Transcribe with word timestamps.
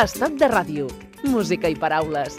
Estat 0.00 0.38
de 0.40 0.48
ràdio, 0.48 0.86
música 1.28 1.68
i 1.68 1.74
paraules. 1.76 2.38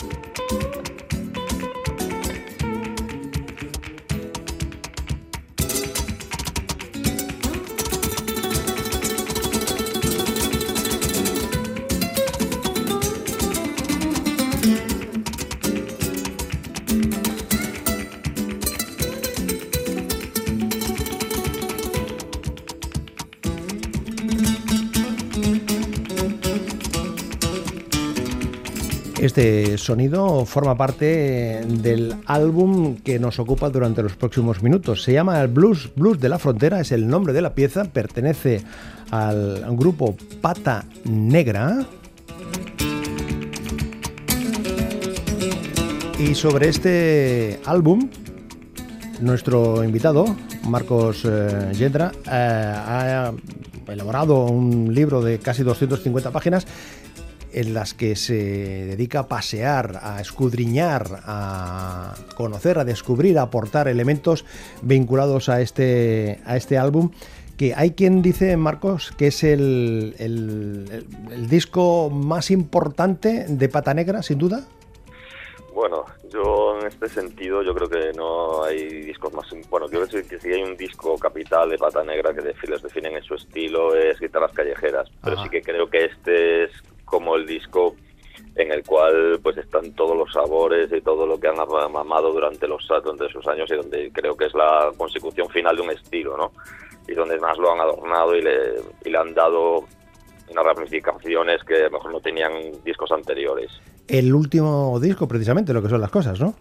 Este 29.36 29.80
sonido 29.80 30.46
forma 30.46 30.78
parte 30.78 31.66
del 31.68 32.18
álbum 32.28 32.98
que 32.98 33.18
nos 33.18 33.40
ocupa 33.40 33.72
durante 33.72 34.04
los 34.04 34.16
próximos 34.16 34.62
minutos. 34.62 35.02
Se 35.02 35.12
llama 35.12 35.44
Blues 35.48 35.90
Blues 35.96 36.20
de 36.20 36.30
la 36.30 36.38
Frontera, 36.38 36.80
es 36.80 36.92
el 36.92 37.08
nombre 37.08 37.34
de 37.34 37.42
la 37.42 37.56
pieza, 37.56 37.86
pertenece 37.86 38.62
al 39.10 39.76
grupo 39.76 40.16
Pata 40.40 40.86
Negra. 41.06 41.84
Y 46.20 46.36
sobre 46.36 46.70
este 46.70 47.60
álbum, 47.66 48.08
nuestro 49.20 49.84
invitado, 49.84 50.26
Marcos 50.68 51.26
eh, 51.26 51.72
Yedra, 51.74 52.12
eh, 52.28 52.30
ha 52.30 53.34
elaborado 53.88 54.46
un 54.46 54.94
libro 54.94 55.22
de 55.22 55.40
casi 55.40 55.64
250 55.64 56.30
páginas 56.30 56.68
en 57.54 57.74
las 57.74 57.94
que 57.94 58.16
se 58.16 58.34
dedica 58.34 59.20
a 59.20 59.28
pasear, 59.28 60.00
a 60.02 60.22
escudriñar, 60.22 61.22
a 61.26 62.16
conocer, 62.36 62.80
a 62.80 62.86
descubrir, 62.86 63.38
a 63.38 63.44
aportar 63.44 63.88
elementos 63.88 64.46
vinculados 64.82 65.50
a 65.50 65.62
este, 65.62 66.40
a 66.46 66.58
este 66.58 66.78
álbum 66.78 67.12
que 67.58 67.74
hay 67.76 67.92
quien 67.92 68.22
dice, 68.22 68.58
Marcos, 68.58 69.14
que 69.18 69.28
es 69.28 69.44
el, 69.44 70.16
el, 70.18 71.48
disco 71.50 72.10
más 72.10 72.50
importante 72.50 73.46
de 73.48 73.70
Pata 73.70 73.94
Negra, 73.94 74.24
sin 74.24 74.40
duda. 74.40 74.66
Bueno, 75.74 76.06
yo 76.30 76.80
en 76.80 76.88
este 76.88 77.10
sentido 77.10 77.64
yo 77.64 77.74
creo 77.74 77.90
que 77.90 78.12
no 78.14 78.64
hay 78.64 78.88
discos 79.04 79.34
más... 79.34 79.48
Bueno, 79.70 79.88
quiero 79.88 80.06
decir 80.06 80.28
que 80.28 80.40
si 80.40 80.52
hay 80.52 80.64
un 80.64 80.78
disco 80.78 81.18
capital 81.18 81.70
de 81.70 81.78
Pata 81.78 82.04
Negra 82.04 82.34
que 82.34 82.42
les 82.42 82.82
definen 82.82 83.16
en 83.16 83.24
su 83.24 83.36
estilo 83.36 83.96
es 83.96 84.20
Guitarras 84.20 84.52
Callejeras, 84.54 85.10
pero 85.24 85.42
sí 85.42 85.50
que 85.50 85.62
creo 85.62 85.90
que 85.90 86.06
este 86.06 86.66
es 86.66 86.72
como 87.14 87.36
el 87.36 87.46
disco 87.46 87.96
en 88.56 88.72
el 88.72 88.84
cual 88.84 89.40
pues 89.44 89.56
están 89.58 89.94
todos 89.94 90.18
los 90.18 90.34
sabores 90.34 90.92
y 90.92 91.00
todo 91.02 91.28
lo 91.28 91.40
que 91.40 91.48
han 91.48 91.60
amado 91.60 92.34
durante 92.34 92.68
los 92.68 92.88
durante 92.88 93.28
esos 93.28 93.48
años 93.48 93.70
y 93.72 93.76
donde 93.76 94.12
creo 94.12 94.36
que 94.36 94.46
es 94.46 94.54
la 94.56 94.92
consecución 94.98 95.48
final 95.50 95.76
de 95.76 95.82
un 95.84 95.92
estilo, 95.92 96.36
¿no? 96.36 96.52
Y 97.08 97.14
donde 97.14 97.40
más 97.40 97.56
lo 97.60 97.72
han 97.72 97.82
adornado 97.82 98.36
y 98.36 98.42
le, 98.42 98.82
y 99.06 99.12
le 99.12 99.18
han 99.18 99.36
dado 99.36 99.86
unas 100.50 100.66
ramificaciones 100.66 101.64
que 101.64 101.76
a 101.76 101.84
lo 101.84 101.92
mejor 101.92 102.12
no 102.14 102.20
tenían 102.20 102.52
discos 102.84 103.12
anteriores. 103.12 103.72
El 104.08 104.34
último 104.34 105.00
disco, 105.00 105.28
precisamente, 105.28 105.72
lo 105.72 105.84
que 105.84 105.90
son 105.90 106.02
las 106.02 106.12
cosas, 106.12 106.40
¿no? 106.40 106.56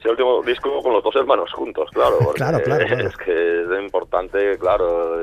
Sí, 0.00 0.04
el 0.04 0.10
último 0.10 0.42
disco 0.42 0.80
con 0.80 0.92
los 0.92 1.02
dos 1.02 1.16
hermanos 1.16 1.52
juntos, 1.52 1.90
claro. 1.92 2.18
claro, 2.34 2.60
claro, 2.62 2.84
Es 2.84 3.16
que 3.16 3.62
es 3.62 3.80
importante, 3.82 4.56
claro, 4.58 5.16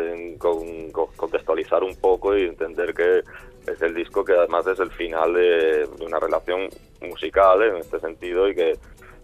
contextualizar 1.15 1.81
un 1.81 1.95
poco 1.95 2.37
y 2.37 2.43
entender 2.43 2.93
que 2.93 3.21
es 3.67 3.81
el 3.81 3.93
disco 3.93 4.23
que 4.23 4.33
además 4.33 4.67
es 4.67 4.79
el 4.79 4.91
final 4.91 5.33
de, 5.33 5.87
una 6.01 6.19
relación 6.19 6.69
musical 7.01 7.63
en 7.63 7.77
este 7.77 7.99
sentido 7.99 8.47
y 8.47 8.55
que 8.55 8.73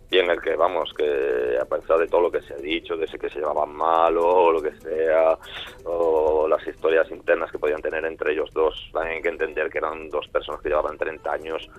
y 0.10 0.20
en 0.20 0.30
el 0.30 0.42
que 0.42 0.58
vamos 0.58 0.94
que 0.94 1.58
a 1.58 1.64
pesar 1.64 1.98
de 1.98 2.08
todo 2.08 2.22
lo 2.22 2.32
que 2.32 2.42
se 2.42 2.54
ha 2.54 2.58
dicho 2.58 2.98
de 2.98 3.06
que 3.06 3.30
se 3.30 3.40
llevaban 3.40 3.74
mal 3.74 4.18
o 4.18 4.52
lo 4.52 4.62
que 4.62 4.74
sea 4.74 5.38
o 5.86 6.48
las 6.50 6.68
historias 6.68 7.10
internas 7.12 7.50
que 7.50 7.58
podían 7.58 7.82
tener 7.82 8.04
entre 8.04 8.34
ellos 8.34 8.50
dos 8.54 8.90
también 8.92 9.16
hay 9.16 9.22
que 9.22 9.30
entender 9.30 9.70
que 9.70 9.78
eran 9.78 10.10
dos 10.10 10.28
personas 10.28 10.62
que 10.62 10.68
llevaban 10.68 10.98
30 10.98 11.32
años 11.32 11.70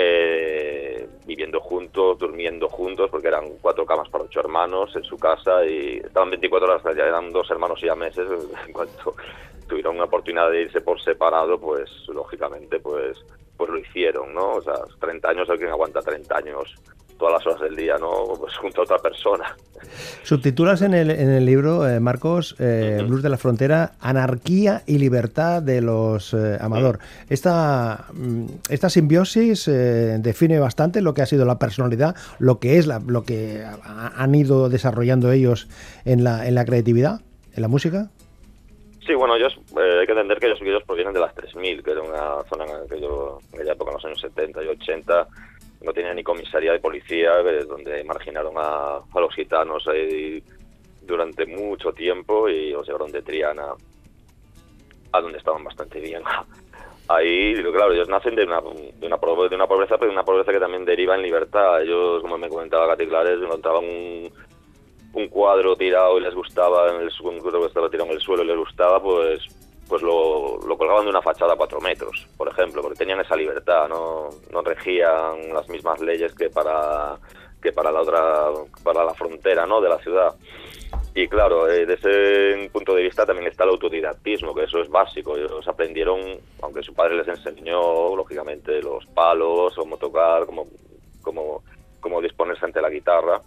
eh, 0.00 1.08
viviendo 1.26 1.58
juntos, 1.58 2.16
durmiendo 2.20 2.68
juntos, 2.68 3.10
porque 3.10 3.26
eran 3.26 3.56
cuatro 3.60 3.84
camas 3.84 4.08
para 4.08 4.22
ocho 4.22 4.38
hermanos 4.38 4.94
en 4.94 5.02
su 5.02 5.16
casa 5.16 5.64
y 5.66 5.96
estaban 5.96 6.30
24 6.30 6.68
horas, 6.68 6.96
ya 6.96 7.04
eran 7.04 7.32
dos 7.32 7.50
hermanos 7.50 7.82
y 7.82 7.88
a 7.88 7.96
meses. 7.96 8.28
En 8.66 8.72
cuanto 8.72 9.16
tuvieron 9.68 9.96
una 9.96 10.04
oportunidad 10.04 10.50
de 10.50 10.62
irse 10.62 10.80
por 10.80 11.00
separado, 11.00 11.60
pues 11.60 11.90
lógicamente 12.08 12.80
pues 12.80 13.18
pues 13.56 13.70
lo 13.70 13.78
hicieron, 13.78 14.32
¿no? 14.32 14.52
O 14.52 14.62
sea, 14.62 14.74
30 15.00 15.28
años, 15.28 15.50
alguien 15.50 15.70
aguanta 15.70 16.00
30 16.00 16.36
años 16.36 16.76
todas 17.18 17.34
las 17.34 17.46
horas 17.46 17.68
del 17.68 17.76
día, 17.76 17.96
¿no? 17.98 18.34
Pues 18.38 18.56
junto 18.56 18.80
a 18.80 18.84
otra 18.84 18.98
persona. 18.98 19.56
Subtitulas 20.22 20.82
en 20.82 20.94
el, 20.94 21.10
en 21.10 21.30
el 21.30 21.44
libro, 21.44 21.88
eh, 21.88 22.00
Marcos, 22.00 22.54
eh, 22.58 23.02
Blues 23.06 23.22
de 23.22 23.28
la 23.28 23.36
Frontera, 23.36 23.92
Anarquía 24.00 24.82
y 24.86 24.98
Libertad 24.98 25.62
de 25.62 25.80
los 25.80 26.32
eh, 26.32 26.56
Amador. 26.60 27.00
Esta, 27.28 28.06
mm, 28.12 28.44
esta 28.68 28.88
simbiosis 28.88 29.66
define 29.66 30.58
bastante 30.60 31.02
lo 31.02 31.12
que 31.12 31.22
ha 31.22 31.26
sido 31.26 31.44
la 31.44 31.58
personalidad, 31.58 32.14
lo 32.38 32.60
que 32.60 32.78
es 32.78 32.86
la, 32.86 33.00
lo 33.00 33.24
que 33.24 33.64
han 33.84 34.34
ido 34.34 34.68
desarrollando 34.68 35.32
ellos 35.32 35.68
en 36.04 36.24
la, 36.24 36.46
en 36.46 36.54
la 36.54 36.64
creatividad, 36.64 37.20
en 37.54 37.62
la 37.62 37.68
música. 37.68 38.10
Sí, 39.08 39.14
bueno, 39.14 39.36
ellos, 39.36 39.58
hay 39.74 40.04
que 40.04 40.12
entender 40.12 40.38
que 40.38 40.48
ellos, 40.48 40.60
ellos 40.60 40.82
provienen 40.84 41.14
de 41.14 41.20
las 41.20 41.34
3000, 41.34 41.82
que 41.82 41.92
era 41.92 42.02
una 42.02 42.42
zona 42.44 42.66
en, 42.66 42.84
aquello, 42.84 43.38
en 43.40 43.54
aquella 43.54 43.72
época, 43.72 43.90
en 43.90 43.94
los 43.94 44.04
años 44.04 44.20
70 44.20 44.64
y 44.64 44.68
80, 44.68 45.28
no 45.80 45.92
tenía 45.94 46.12
ni 46.12 46.22
comisaría 46.22 46.72
de 46.72 46.78
policía, 46.78 47.40
eh, 47.40 47.64
donde 47.64 48.04
marginaron 48.04 48.52
a, 48.58 49.00
los 49.18 49.34
gitanos 49.34 49.88
ahí 49.88 50.42
durante 51.00 51.46
mucho 51.46 51.90
tiempo 51.94 52.50
y 52.50 52.72
los 52.72 52.86
llevaron 52.86 53.10
de 53.10 53.22
Triana 53.22 53.68
a 55.12 55.20
donde 55.22 55.38
estaban 55.38 55.64
bastante 55.64 56.00
bien. 56.00 56.22
Ahí, 57.10 57.54
claro, 57.54 57.94
ellos 57.94 58.10
nacen 58.10 58.34
de 58.34 58.44
una, 58.44 58.60
de 58.60 59.06
una, 59.06 59.16
de 59.16 59.54
una 59.54 59.66
pobreza, 59.66 59.96
pero 59.96 60.10
de 60.10 60.16
una 60.16 60.24
pobreza 60.24 60.52
que 60.52 60.60
también 60.60 60.84
deriva 60.84 61.14
en 61.14 61.22
libertad. 61.22 61.80
Ellos, 61.80 62.20
como 62.20 62.36
me 62.36 62.50
comentaba 62.50 62.86
Katy 62.88 63.06
Clares, 63.06 63.40
encontraban 63.40 63.82
un, 63.82 64.30
un 65.12 65.28
cuadro 65.28 65.76
tirado 65.76 66.18
y 66.18 66.22
les 66.22 66.34
gustaba, 66.34 66.90
en 66.90 67.02
el, 67.02 67.10
un 67.22 67.38
cuadro 67.40 67.60
que 67.60 67.66
estaba 67.66 67.90
tirado 67.90 68.08
en 68.10 68.16
el 68.16 68.20
suelo 68.20 68.42
y 68.42 68.46
les 68.46 68.56
gustaba, 68.56 69.02
pues 69.02 69.46
pues 69.88 70.02
lo, 70.02 70.60
colgaban 70.76 71.04
de 71.04 71.10
una 71.10 71.22
fachada 71.22 71.54
a 71.54 71.56
cuatro 71.56 71.80
metros, 71.80 72.26
por 72.36 72.48
ejemplo, 72.48 72.82
porque 72.82 72.98
tenían 72.98 73.20
esa 73.20 73.34
libertad, 73.34 73.88
no, 73.88 74.28
no 74.52 74.62
regían 74.62 75.52
las 75.52 75.68
mismas 75.68 75.98
leyes 76.00 76.34
que 76.34 76.50
para 76.50 77.16
que 77.60 77.72
para 77.72 77.90
la 77.90 78.02
otra, 78.02 78.50
para 78.84 79.04
la 79.04 79.14
frontera, 79.14 79.66
¿no? 79.66 79.80
de 79.80 79.88
la 79.88 79.98
ciudad. 79.98 80.32
Y 81.12 81.26
claro, 81.26 81.68
eh, 81.68 81.86
desde 81.86 82.54
ese 82.54 82.70
punto 82.70 82.94
de 82.94 83.02
vista 83.02 83.26
también 83.26 83.48
está 83.48 83.64
el 83.64 83.70
autodidactismo, 83.70 84.54
que 84.54 84.64
eso 84.64 84.78
es 84.80 84.88
básico. 84.88 85.36
Ellos 85.36 85.66
aprendieron, 85.66 86.20
aunque 86.62 86.84
su 86.84 86.94
padre 86.94 87.16
les 87.16 87.26
enseñó, 87.26 88.14
lógicamente, 88.14 88.80
los 88.80 89.04
palos, 89.06 89.74
cómo 89.74 89.96
tocar, 89.96 90.46
cómo, 90.46 90.68
cómo, 91.20 91.64
cómo 91.98 92.20
disponerse 92.20 92.64
ante 92.64 92.80
la 92.80 92.90
guitarra 92.90 93.40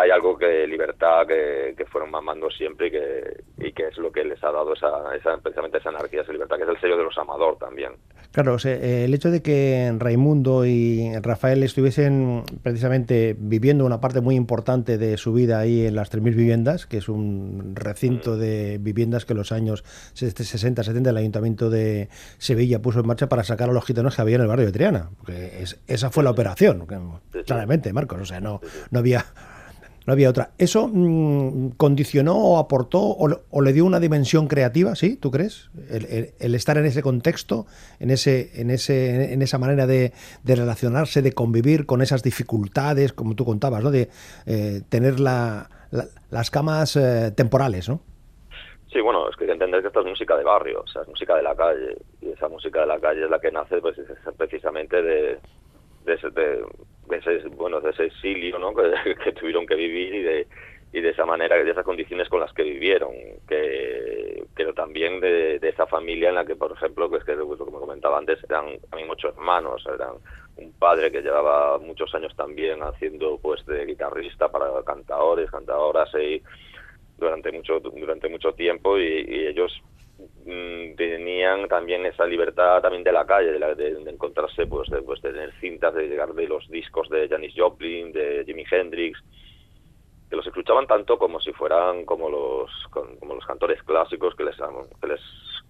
hay 0.00 0.10
algo 0.10 0.36
que 0.36 0.66
libertad 0.66 1.26
que, 1.26 1.84
fueron 1.90 2.10
mamando 2.10 2.50
siempre 2.50 2.86
y 2.86 2.90
que, 2.90 3.44
y 3.58 3.72
que 3.72 3.88
es 3.88 3.98
lo 3.98 4.12
que 4.12 4.24
les 4.24 4.42
ha 4.44 4.52
dado 4.52 4.72
esa, 4.74 5.14
esa, 5.16 5.36
precisamente 5.38 5.78
esa 5.78 5.88
anarquía, 5.88 6.22
esa 6.22 6.32
libertad, 6.32 6.56
que 6.56 6.62
es 6.62 6.68
el 6.68 6.80
sello 6.80 6.96
de 6.96 7.04
los 7.04 7.18
amador 7.18 7.58
también. 7.58 7.92
Claro, 8.32 8.56
el 8.64 9.12
hecho 9.12 9.32
de 9.32 9.42
que 9.42 9.92
Raimundo 9.98 10.64
y 10.64 11.12
Rafael 11.20 11.64
estuviesen 11.64 12.44
precisamente 12.62 13.34
viviendo 13.36 13.84
una 13.84 14.00
parte 14.00 14.20
muy 14.20 14.36
importante 14.36 14.98
de 14.98 15.16
su 15.16 15.32
vida 15.32 15.58
ahí 15.58 15.84
en 15.84 15.96
las 15.96 16.12
3.000 16.12 16.36
viviendas, 16.36 16.86
que 16.86 16.98
es 16.98 17.08
un 17.08 17.72
recinto 17.74 18.36
mm. 18.36 18.38
de 18.38 18.78
viviendas 18.78 19.24
que 19.24 19.32
en 19.32 19.38
los 19.38 19.50
años 19.50 19.82
60, 20.14 20.84
70 20.84 21.10
el 21.10 21.16
Ayuntamiento 21.16 21.70
de 21.70 22.08
Sevilla 22.38 22.80
puso 22.80 23.00
en 23.00 23.08
marcha 23.08 23.28
para 23.28 23.42
sacar 23.42 23.68
a 23.68 23.72
los 23.72 23.84
gitanos 23.84 24.14
que 24.14 24.22
había 24.22 24.36
en 24.36 24.42
el 24.42 24.48
barrio 24.48 24.66
de 24.66 24.72
Triana. 24.72 25.10
Porque 25.18 25.64
esa 25.88 26.10
fue 26.10 26.22
la 26.22 26.30
operación, 26.30 26.86
claramente, 27.46 27.92
Marcos. 27.92 28.20
O 28.20 28.26
sea, 28.26 28.40
no, 28.40 28.60
no 28.92 28.98
había 29.00 29.24
no 30.06 30.12
había 30.12 30.30
otra. 30.30 30.50
¿Eso 30.58 30.88
mm, 30.88 31.70
condicionó 31.76 32.36
o 32.36 32.58
aportó 32.58 33.00
o, 33.00 33.62
le 33.62 33.72
dio 33.72 33.84
una 33.84 34.00
dimensión 34.00 34.48
creativa, 34.48 34.94
sí? 34.94 35.16
¿Tú 35.16 35.30
crees? 35.30 35.70
El, 35.90 36.54
estar 36.54 36.78
en 36.78 36.86
ese 36.86 37.02
contexto, 37.02 37.66
en, 37.98 38.10
ese, 38.10 38.60
en, 38.60 38.70
ese, 38.70 39.32
en 39.32 39.42
esa 39.42 39.58
manera 39.58 39.86
de, 39.86 40.12
relacionarse, 40.44 41.22
de 41.22 41.32
convivir 41.32 41.86
con 41.86 42.02
esas 42.02 42.22
dificultades, 42.22 43.12
como 43.12 43.34
tú 43.34 43.44
contabas, 43.44 43.82
¿no? 43.82 43.90
De 43.90 44.08
eh, 44.46 44.82
tener 44.88 45.20
la, 45.20 45.68
las 46.30 46.50
camas 46.50 46.96
eh, 46.96 47.32
temporales, 47.36 47.88
¿no? 47.88 48.00
Sí, 48.92 49.00
bueno, 49.00 49.28
es 49.28 49.36
que 49.36 49.44
hay 49.44 49.48
que 49.48 49.52
entender 49.52 49.82
que 49.82 49.86
esto 49.86 50.00
es 50.00 50.06
música 50.06 50.36
de 50.36 50.42
barrio, 50.42 50.80
o 50.80 50.86
sea, 50.88 51.02
es 51.02 51.08
música 51.08 51.36
de 51.36 51.42
la 51.44 51.54
calle, 51.54 51.96
y 52.20 52.30
esa 52.30 52.48
música 52.48 52.80
de 52.80 52.86
la 52.86 52.98
calle 52.98 53.24
es 53.24 53.30
la 53.30 53.38
que 53.38 53.52
nace 53.52 53.80
pues, 53.80 53.96
precisamente 54.36 55.00
de, 55.00 55.38
de, 56.04 56.16
de 56.34 56.64
ese, 57.16 57.48
bueno, 57.48 57.80
de 57.80 57.90
ese 57.90 58.06
exilio 58.06 58.58
¿no? 58.58 58.74
que, 59.24 59.32
tuvieron 59.32 59.66
que 59.66 59.74
vivir 59.74 60.14
y 60.14 60.22
de, 60.22 60.46
y 60.92 61.00
de 61.00 61.10
esa 61.10 61.24
manera, 61.24 61.56
de 61.56 61.70
esas 61.70 61.84
condiciones 61.84 62.28
con 62.28 62.40
las 62.40 62.52
que 62.52 62.62
vivieron, 62.62 63.12
que, 63.48 64.44
pero 64.54 64.74
también 64.74 65.20
de, 65.20 65.56
esa 65.62 65.86
familia 65.86 66.30
en 66.30 66.34
la 66.34 66.44
que, 66.44 66.56
por 66.56 66.72
ejemplo, 66.72 67.10
que 67.10 67.34
pues, 67.34 67.58
como 67.58 67.80
comentaba 67.80 68.18
antes, 68.18 68.38
eran 68.48 68.78
también 68.88 69.08
muchos 69.08 69.34
hermanos, 69.34 69.84
eran 69.86 70.14
un 70.56 70.72
padre 70.72 71.10
que 71.10 71.22
llevaba 71.22 71.78
muchos 71.78 72.14
años 72.14 72.34
también 72.36 72.82
haciendo 72.82 73.38
pues 73.38 73.64
de 73.66 73.86
guitarrista 73.86 74.48
para 74.50 74.82
cantadores, 74.84 75.50
cantadoras 75.50 76.10
y 76.14 76.42
durante 77.18 77.52
mucho 77.52 77.80
durante 77.80 78.28
mucho 78.28 78.52
tiempo 78.52 78.98
y, 78.98 79.46
ellos 79.46 79.72
mm, 79.82 79.99
tenían 80.96 81.68
también 81.68 82.04
esa 82.06 82.26
libertad 82.26 82.80
también 82.80 83.04
de 83.04 83.12
la 83.12 83.26
calle, 83.26 83.52
de, 83.52 84.10
encontrarse, 84.10 84.66
pues 84.66 84.88
de, 84.90 85.02
pues, 85.02 85.20
de 85.22 85.32
tener 85.32 85.52
cintas, 85.60 85.94
de 85.94 86.08
llegar 86.08 86.34
de 86.34 86.48
los 86.48 86.68
discos 86.68 87.08
de 87.08 87.28
Janis 87.28 87.54
Joplin, 87.56 88.12
de 88.12 88.44
Jimi 88.44 88.64
Hendrix, 88.70 89.18
que 90.28 90.36
los 90.36 90.46
escuchaban 90.46 90.86
tanto 90.86 91.18
como 91.18 91.40
si 91.40 91.52
fueran 91.52 92.04
como 92.04 92.30
los 92.30 92.70
como 92.90 93.34
los 93.34 93.44
cantores 93.44 93.82
clásicos 93.82 94.34
que 94.36 94.44
les, 94.44 94.56
que 94.56 95.06
les, 95.08 95.20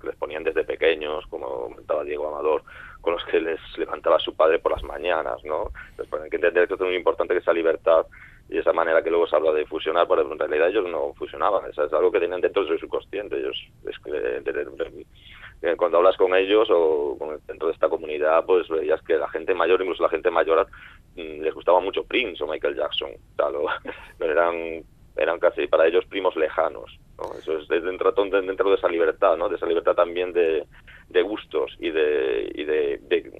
les 0.04 0.16
ponían 0.16 0.44
desde 0.44 0.64
pequeños, 0.64 1.24
como 1.28 1.62
comentaba 1.62 2.04
Diego 2.04 2.28
Amador, 2.28 2.62
con 3.00 3.14
los 3.14 3.24
que 3.24 3.40
les 3.40 3.60
levantaba 3.78 4.18
su 4.18 4.34
padre 4.36 4.58
por 4.58 4.72
las 4.72 4.82
mañanas, 4.82 5.42
¿no? 5.44 5.70
Pues, 5.96 6.22
hay 6.22 6.30
que 6.30 6.36
entender 6.36 6.68
que 6.68 6.74
es 6.74 6.80
muy 6.80 6.94
importante 6.94 7.34
que 7.34 7.40
esa 7.40 7.52
libertad 7.52 8.06
y 8.50 8.58
esa 8.58 8.72
manera 8.72 9.02
que 9.02 9.10
luego 9.10 9.26
se 9.26 9.36
habla 9.36 9.52
de 9.52 9.66
fusionar, 9.66 10.08
pero 10.08 10.22
en 10.22 10.38
realidad 10.38 10.68
ellos 10.68 10.88
no 10.88 11.14
fusionaban, 11.14 11.70
es 11.70 11.78
algo 11.78 12.10
que 12.10 12.20
tenían 12.20 12.40
dentro 12.40 12.64
de 12.64 12.70
su 12.70 12.78
subconsciente, 12.78 13.38
ellos 13.38 13.56
es 13.86 13.98
que, 14.00 15.76
cuando 15.76 15.98
hablas 15.98 16.16
con 16.16 16.34
ellos 16.34 16.68
o 16.70 17.18
dentro 17.46 17.68
de 17.68 17.74
esta 17.74 17.88
comunidad, 17.88 18.44
pues 18.46 18.66
veías 18.68 19.02
que 19.02 19.18
la 19.18 19.28
gente 19.28 19.54
mayor, 19.54 19.82
incluso 19.82 20.02
la 20.02 20.08
gente 20.08 20.30
mayor, 20.30 20.66
Mm, 21.16 21.42
les 21.42 21.54
gustaba 21.54 21.80
mucho 21.80 22.04
Prince 22.04 22.42
o 22.42 22.46
Michael 22.46 22.76
Jackson. 22.76 23.10
eran, 24.20 24.84
eran 25.16 25.38
casi 25.38 25.66
para 25.66 25.86
ellos 25.86 26.04
primos 26.06 26.36
lejanos. 26.36 26.98
Eso 27.38 27.58
es 27.58 27.68
dentro, 27.68 28.12
dentro 28.12 28.70
de 28.70 28.76
esa 28.76 28.88
libertad, 28.88 29.36
¿no? 29.36 29.48
de 29.48 29.56
esa 29.56 29.66
libertad 29.66 29.94
también 29.94 30.32
de, 30.32 30.66
gustos 31.22 31.76
y 31.78 31.90
de, 31.90 32.50
y 32.54 32.64
de, 32.64 33.30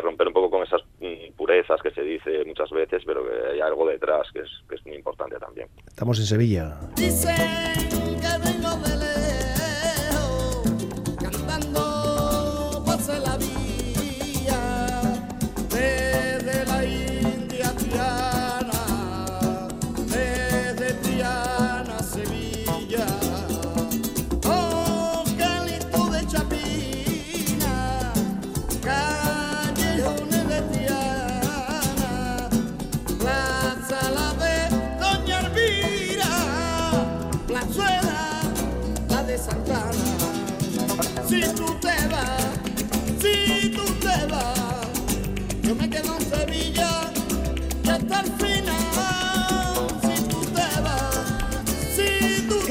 romper 0.00 0.28
un 0.28 0.32
poco 0.32 0.50
con 0.50 0.62
esas 0.62 0.82
mm, 1.00 1.32
purezas 1.36 1.80
que 1.82 1.90
se 1.90 2.02
dice 2.02 2.44
muchas 2.46 2.70
veces, 2.70 3.02
pero 3.04 3.24
que 3.24 3.52
hay 3.52 3.60
algo 3.60 3.86
detrás 3.86 4.28
que 4.32 4.40
es, 4.40 4.50
que 4.68 4.76
es 4.76 4.86
muy 4.86 4.96
importante 4.96 5.36
también. 5.38 5.68
Estamos 5.86 6.18
en 6.18 6.26
Sevilla. 6.26 6.78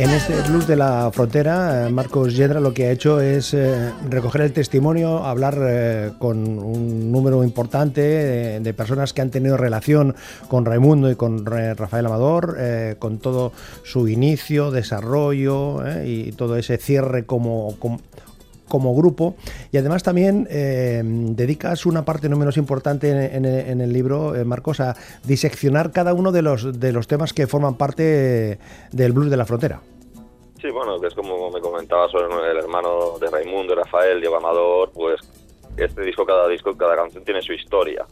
En 0.01 0.09
este 0.09 0.33
blues 0.49 0.65
de 0.65 0.75
la 0.75 1.11
frontera, 1.13 1.85
eh, 1.85 1.91
Marcos 1.91 2.35
Yedra 2.35 2.59
lo 2.59 2.73
que 2.73 2.87
ha 2.87 2.91
hecho 2.91 3.21
es 3.21 3.53
eh, 3.53 3.91
recoger 4.09 4.41
el 4.41 4.51
testimonio, 4.51 5.23
hablar 5.23 5.59
eh, 5.61 6.09
con 6.17 6.57
un 6.57 7.11
número 7.11 7.43
importante 7.43 8.01
de, 8.59 8.73
personas 8.73 9.13
que 9.13 9.21
han 9.21 9.29
tenido 9.29 9.57
relación 9.57 10.15
con 10.47 10.65
Raimundo 10.65 11.11
y 11.11 11.15
con 11.15 11.45
Rafael 11.45 12.07
Amador, 12.07 12.57
con 12.97 13.19
todo 13.19 13.51
su 13.83 14.07
inicio, 14.07 14.71
desarrollo 14.71 15.83
y 16.03 16.31
todo 16.31 16.57
ese 16.57 16.77
cierre 16.77 17.27
como, 17.27 17.75
grupo 18.95 19.35
y 19.71 19.77
además 19.77 20.01
también 20.01 20.45
dedicas 21.35 21.85
una 21.85 22.05
parte 22.05 22.27
no 22.27 22.37
menos 22.37 22.57
importante 22.57 23.35
en, 23.35 23.45
el 23.45 23.93
libro, 23.93 24.33
Marcos, 24.45 24.79
a 24.79 24.95
diseccionar 25.25 25.91
cada 25.91 26.15
uno 26.15 26.31
de 26.31 26.41
los, 26.41 26.79
de 26.79 26.91
los 26.91 27.07
temas 27.07 27.33
que 27.33 27.45
forman 27.45 27.75
parte 27.75 28.57
del 28.91 29.11
blues 29.11 29.29
de 29.29 29.37
la 29.37 29.45
frontera. 29.45 29.81
Sí, 30.61 30.69
bueno, 30.69 30.99
que 30.99 31.07
es 31.07 31.15
como 31.15 31.49
me 31.49 31.59
comentaba 31.59 32.07
sobre 32.07 32.51
el 32.51 32.57
hermano 32.57 33.17
de 33.19 33.31
Raimundo, 33.31 33.73
Rafael, 33.73 34.19
Diego 34.19 34.35
Amador, 34.35 34.91
pues 34.93 35.19
este 35.75 36.03
disco, 36.03 36.25
cada 36.25 36.47
disco, 36.47 36.77
cada 36.77 36.95
canción 36.95 37.23
tiene 37.23 37.41
su 37.41 37.53
historia. 37.53 38.05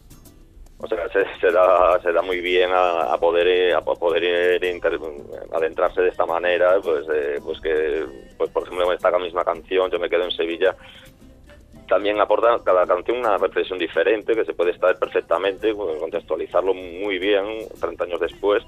O 0.82 0.86
sea, 0.88 1.06
se, 1.12 1.52
da, 1.52 2.22
muy 2.22 2.40
bien 2.40 2.70
a, 2.72 3.16
poder 3.18 3.74
a 3.74 3.82
poder 3.82 4.58
adentrarse 5.52 6.00
de 6.00 6.08
esta 6.08 6.24
manera, 6.24 6.80
pues, 6.82 7.06
eh, 7.12 7.38
pues 7.44 7.60
que, 7.60 8.06
pues 8.38 8.50
por 8.50 8.62
ejemplo, 8.62 8.90
esta 8.90 9.16
misma 9.18 9.44
canción, 9.44 9.90
Yo 9.90 9.98
me 9.98 10.08
quedo 10.08 10.24
en 10.24 10.30
Sevilla, 10.30 10.74
también 11.90 12.20
aporta 12.20 12.56
cada 12.64 12.86
canción 12.86 13.18
una 13.18 13.36
reflexión 13.36 13.76
diferente 13.76 14.32
que 14.32 14.44
se 14.44 14.54
puede 14.54 14.70
estar 14.70 14.96
perfectamente, 14.96 15.74
contextualizarlo 15.74 16.72
muy 16.72 17.18
bien 17.18 17.66
30 17.80 18.04
años 18.04 18.20
después, 18.20 18.62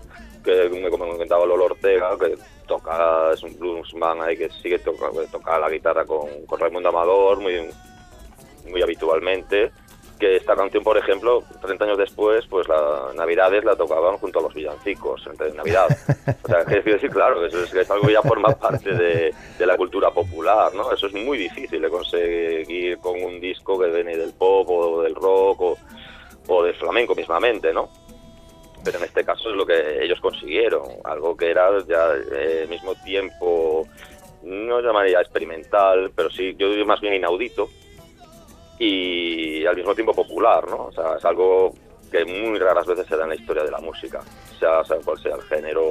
que 0.45 0.69
me 0.69 0.91
comentaba 0.91 1.47
Lolo 1.47 1.67
Ortega, 1.67 2.19
que 2.19 2.35
toca, 2.67 3.31
es 3.33 3.41
un 3.45 3.57
bluesman 3.57 4.21
ahí 4.23 4.37
que 4.37 4.51
sigue 4.51 4.81
toca, 4.81 5.07
toca 5.31 5.57
la 5.61 5.71
guitarra 5.71 6.05
con, 6.05 6.45
con 6.47 6.59
Raimundo 6.59 6.89
Amador 6.89 7.39
muy, 7.39 7.71
muy 8.69 8.83
habitualmente 8.83 9.71
que 10.23 10.37
esta 10.37 10.55
canción, 10.55 10.85
por 10.85 10.97
ejemplo, 10.97 11.43
30 11.61 11.85
años 11.85 11.99
después, 11.99 12.47
pues 12.47 12.69
las 12.69 13.13
Navidades 13.17 13.65
la 13.65 13.75
tocaban 13.75 14.19
junto 14.19 14.39
a 14.39 14.43
los 14.43 14.55
villancicos 14.55 15.21
entre 15.27 15.53
Navidad. 15.53 15.89
O 16.45 16.49
sea, 16.49 16.65
quiero 16.65 16.93
decir, 16.93 17.11
claro, 17.11 17.41
que 17.41 17.49
eso 17.49 17.65
es, 17.65 17.91
algo 17.91 18.07
que 18.07 18.13
ya 18.13 18.23
forma 18.23 18.51
parte 18.51 18.95
de, 18.95 19.35
la 19.67 19.77
cultura 19.77 20.13
popular, 20.13 20.73
¿no? 20.75 20.93
Eso 20.93 21.09
es 21.09 21.15
muy 21.15 21.39
difícil 21.39 21.83
de 21.83 21.91
conseguir 21.91 22.99
con 22.99 23.21
un 23.21 23.41
disco 23.41 23.77
que 23.77 23.89
viene 23.89 24.17
del 24.17 24.33
pop 24.33 24.71
o 24.71 25.03
del 25.03 25.17
rock 25.17 25.77
o, 26.47 26.63
del 26.63 26.77
flamenco 26.77 27.17
mismamente, 27.17 27.73
¿no? 27.73 27.89
Pero 28.85 28.99
en 28.99 29.05
este 29.05 29.25
caso 29.25 29.51
es 29.51 29.57
lo 29.57 29.67
que 29.67 30.05
ellos 30.05 30.21
consiguieron, 30.21 30.85
algo 31.03 31.37
que 31.37 31.51
era 31.51 31.69
ya 31.85 32.11
al 32.11 32.25
eh, 32.33 32.67
mismo 32.69 32.95
tiempo, 33.05 33.89
no 34.45 34.81
llamaría 34.81 35.21
experimental, 35.21 36.13
pero 36.15 36.31
sí, 36.31 36.55
yo 36.57 36.69
diría 36.69 36.85
más 36.85 37.01
bien 37.01 37.15
inaudito, 37.15 37.69
y 38.83 39.65
al 39.65 39.77
mismo 39.77 39.95
tiempo 39.95 40.13
popular, 40.13 40.69
¿no? 40.69 40.87
O 40.87 40.93
sea, 40.93 41.17
es 41.17 41.25
algo 41.25 41.73
que 42.11 42.25
muy 42.25 42.59
raras 42.59 42.85
veces 42.87 43.07
se 43.07 43.17
da 43.17 43.23
en 43.23 43.31
la 43.31 43.37
historia 43.37 43.63
de 43.63 43.71
la 43.71 43.79
música, 43.79 44.21
sea, 44.59 44.85
sea 44.85 44.97
cual 45.05 45.19
sea 45.23 45.37
el 45.37 45.43
género 45.43 45.83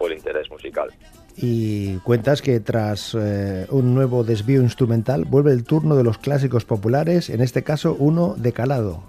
o, 0.00 0.06
el 0.06 0.12
interés 0.12 0.50
musical. 0.50 0.88
Y 1.36 1.98
cuentas 1.98 2.40
que 2.40 2.60
tras 2.60 3.14
eh, 3.14 3.66
un 3.70 3.94
nuevo 3.94 4.24
desvío 4.24 4.62
instrumental 4.62 5.26
vuelve 5.26 5.52
el 5.52 5.64
turno 5.64 5.96
de 5.96 6.04
los 6.04 6.16
clásicos 6.16 6.64
populares, 6.64 7.28
en 7.28 7.42
este 7.42 7.62
caso 7.62 7.94
uno 7.98 8.34
de 8.38 8.52
calado, 8.52 9.02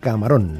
Camarón. 0.00 0.58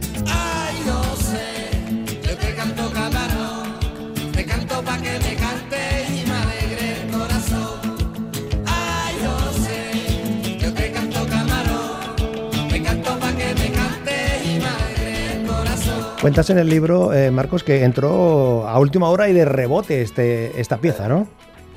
Cuentas 16.26 16.50
en 16.50 16.58
el 16.58 16.68
libro, 16.68 17.12
eh, 17.12 17.30
Marcos, 17.30 17.62
que 17.62 17.84
entró 17.84 18.66
a 18.66 18.80
última 18.80 19.08
hora 19.10 19.28
y 19.28 19.32
de 19.32 19.44
rebote 19.44 20.02
este, 20.02 20.60
esta 20.60 20.78
pieza, 20.78 21.06
¿no? 21.06 21.28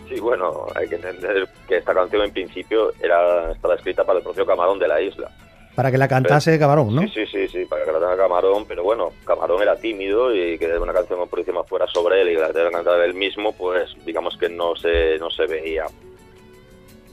Sí, 0.09 0.19
bueno, 0.19 0.65
hay 0.73 0.89
que 0.89 0.95
entender 0.95 1.47
que 1.67 1.77
esta 1.77 1.93
canción 1.93 2.23
en 2.23 2.31
principio 2.31 2.91
era, 2.99 3.51
estaba 3.51 3.75
escrita 3.75 4.03
para 4.03 4.17
el 4.17 4.23
propio 4.23 4.47
Camarón 4.47 4.79
de 4.79 4.87
la 4.87 4.99
isla. 4.99 5.29
Para 5.75 5.91
que 5.91 5.99
la 5.99 6.07
cantase 6.07 6.57
Camarón, 6.57 6.95
¿no? 6.95 7.01
Sí, 7.09 7.27
sí, 7.27 7.47
sí, 7.47 7.65
para 7.65 7.85
que 7.85 7.91
la 7.91 7.99
cantase 7.99 8.17
Camarón, 8.17 8.65
pero 8.67 8.81
bueno, 8.81 9.09
Camarón 9.23 9.61
era 9.61 9.75
tímido 9.75 10.33
y 10.33 10.57
que 10.57 10.65
una 10.79 10.93
canción 10.93 11.29
por 11.29 11.37
encima 11.37 11.63
fuera 11.63 11.85
sobre 11.85 12.19
él 12.19 12.29
y 12.29 12.35
la 12.35 12.51
tenga 12.51 12.71
cantar 12.71 12.99
él 13.01 13.13
mismo, 13.13 13.53
pues 13.53 13.95
digamos 14.03 14.35
que 14.35 14.49
no 14.49 14.75
se, 14.75 15.19
no 15.19 15.29
se 15.29 15.45
veía. 15.45 15.85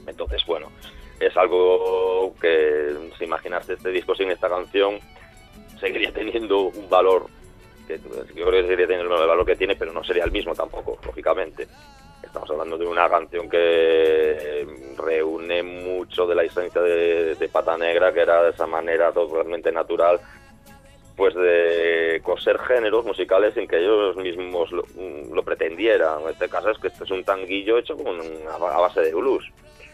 Entonces, 0.07 0.41
bueno, 0.47 0.71
es 1.19 1.37
algo 1.37 2.33
que, 2.41 2.95
si 3.19 3.25
imaginarse 3.25 3.73
este 3.73 3.91
disco 3.91 4.15
sin 4.15 4.31
esta 4.31 4.49
canción, 4.49 4.97
seguiría 5.79 6.11
teniendo 6.11 6.63
un 6.63 6.89
valor, 6.89 7.27
que 7.87 7.99
yo 7.99 8.45
creo 8.45 8.51
que 8.51 8.63
seguiría 8.63 8.87
teniendo 8.87 9.21
el 9.21 9.27
valor 9.27 9.45
que 9.45 9.55
tiene, 9.55 9.75
pero 9.75 9.93
no 9.93 10.03
sería 10.03 10.23
el 10.23 10.31
mismo 10.31 10.53
tampoco, 10.53 10.97
lógicamente. 11.05 11.67
Estamos 12.21 12.49
hablando 12.49 12.77
de 12.77 12.85
una 12.85 13.09
canción 13.09 13.49
que 13.49 14.67
reúne 14.97 15.63
mucho 15.63 16.27
de 16.27 16.35
la 16.35 16.43
esencia 16.43 16.81
de, 16.81 17.49
Pata 17.51 17.77
Negra, 17.77 18.13
que 18.13 18.21
era 18.21 18.43
de 18.43 18.49
esa 18.51 18.67
manera 18.67 19.11
totalmente 19.11 19.71
natural 19.71 20.19
pues 21.15 21.33
de 21.33 22.21
coser 22.23 22.59
géneros 22.59 23.03
musicales 23.03 23.55
sin 23.55 23.67
que 23.67 23.79
ellos 23.79 24.15
mismos 24.17 24.71
lo, 24.71 24.83
lo 25.33 25.41
pretendieran. 25.41 26.21
En 26.21 26.29
este 26.29 26.47
caso 26.47 26.69
es 26.69 26.77
que 26.77 26.89
este 26.89 27.05
es 27.05 27.09
un 27.09 27.23
tanguillo 27.23 27.79
hecho 27.79 27.97
con 27.97 28.19
a 28.47 28.79
base 28.79 29.01
de 29.01 29.15
blues 29.15 29.43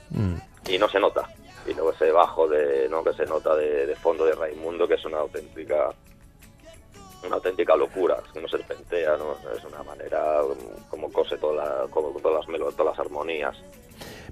mm. 0.09 0.35
y 0.67 0.77
no 0.77 0.89
se 0.89 0.99
nota. 0.99 1.29
Y 1.67 1.73
luego 1.73 1.91
ese 1.91 2.11
bajo 2.11 2.47
de, 2.47 2.87
¿no? 2.89 3.03
que 3.03 3.13
se 3.13 3.25
nota 3.25 3.55
de, 3.55 3.85
de 3.85 3.95
fondo 3.95 4.25
de 4.25 4.33
Raimundo, 4.33 4.87
que 4.87 4.95
es 4.95 5.05
una 5.05 5.19
auténtica 5.19 5.89
una 7.25 7.35
auténtica 7.35 7.75
locura, 7.75 8.17
como 8.33 8.47
serpentea, 8.47 9.17
¿no? 9.17 9.37
Es 9.55 9.63
una 9.63 9.83
manera 9.83 10.39
como 10.89 11.11
cose 11.11 11.37
toda 11.37 11.87
como 11.89 12.09
todas 12.19 12.47
las 12.47 12.75
todas 12.75 12.97
las 12.97 13.05
armonías. 13.05 13.55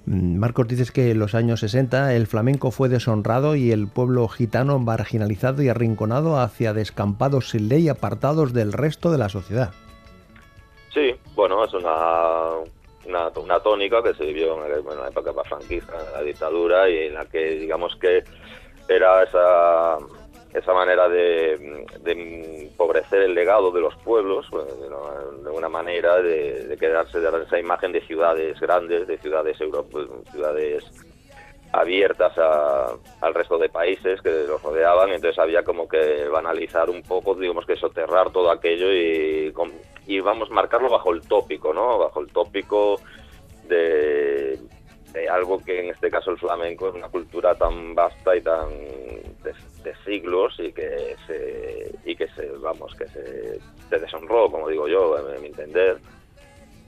Mm, 0.06 0.38
Marcos 0.38 0.68
dices 0.68 0.90
que 0.90 1.12
en 1.12 1.18
los 1.18 1.34
años 1.34 1.60
60 1.60 2.14
el 2.14 2.26
flamenco 2.26 2.70
fue 2.70 2.88
deshonrado 2.88 3.54
y 3.56 3.72
el 3.72 3.88
pueblo 3.88 4.26
gitano 4.28 4.78
marginalizado 4.78 5.62
y 5.62 5.68
arrinconado 5.68 6.38
hacia 6.38 6.72
descampados 6.72 7.50
sin 7.50 7.68
ley 7.68 7.88
apartados 7.88 8.52
del 8.52 8.72
resto 8.72 9.10
de 9.10 9.18
la 9.18 9.28
sociedad. 9.28 9.72
Sí, 10.92 11.14
bueno, 11.34 11.64
es 11.64 11.72
una, 11.72 12.70
una, 13.06 13.60
tónica 13.60 14.02
que 14.02 14.14
se 14.14 14.24
vivió 14.24 14.64
en, 14.64 14.98
la 14.98 15.08
época 15.08 15.32
franquista, 15.44 15.94
la 16.12 16.22
dictadura, 16.22 16.88
y 16.88 17.06
en 17.06 17.14
la 17.14 17.24
que 17.26 17.50
digamos 17.52 17.96
que 17.96 18.22
era 18.88 19.22
esa 19.22 19.98
esa 20.52 20.74
manera 20.74 21.08
de, 21.08 21.86
empobrecer 22.04 23.22
el 23.22 23.34
legado 23.34 23.70
de 23.70 23.80
los 23.80 23.96
pueblos, 23.96 24.46
pues, 24.50 24.66
de, 24.80 25.50
una 25.50 25.68
manera 25.68 26.20
de, 26.20 26.76
quedarse 26.78 27.20
de 27.20 27.42
esa 27.42 27.58
imagen 27.58 27.92
de 27.92 28.02
ciudades 28.02 28.60
grandes, 28.60 29.06
de 29.06 29.18
ciudades 29.18 29.56
pues, 29.90 30.08
ciudades 30.30 30.84
abiertas 31.72 32.32
al 32.38 33.34
resto 33.34 33.58
de 33.58 33.68
países 33.68 34.20
que 34.20 34.30
los 34.46 34.62
rodeaban, 34.62 35.10
entonces 35.10 35.38
había 35.38 35.64
como 35.64 35.88
que 35.88 36.28
banalizar 36.28 36.90
un 36.90 37.02
poco, 37.02 37.34
digamos 37.34 37.66
que 37.66 37.76
soterrar 37.76 38.30
todo 38.30 38.50
aquello 38.50 38.92
y, 38.92 39.52
y 40.06 40.20
vamos 40.20 40.50
marcarlo 40.50 40.90
bajo 40.90 41.12
el 41.12 41.22
tópico, 41.22 41.72
¿no? 41.72 41.98
Bajo 41.98 42.20
el 42.20 42.30
tópico 42.30 43.00
de 43.68 44.58
algo 45.30 45.58
que 45.62 45.80
en 45.80 45.90
este 45.90 46.10
caso 46.10 46.30
el 46.30 46.38
flamenco 46.38 46.88
es 46.88 46.94
una 46.94 47.08
cultura 47.08 47.54
tan 47.54 47.94
vasta 47.94 48.36
y 48.36 48.40
tan 48.40 48.68
de, 49.42 49.94
siglos 50.04 50.54
y 50.58 50.72
que 50.72 51.16
se 51.26 51.92
y 52.04 52.16
que 52.16 52.28
se 52.28 52.46
vamos 52.60 52.94
que 52.94 53.06
se, 53.08 53.98
deshonró 53.98 54.50
como 54.50 54.68
digo 54.68 54.88
yo 54.88 55.18
en, 55.18 55.40
mi 55.42 55.48
entender 55.48 55.98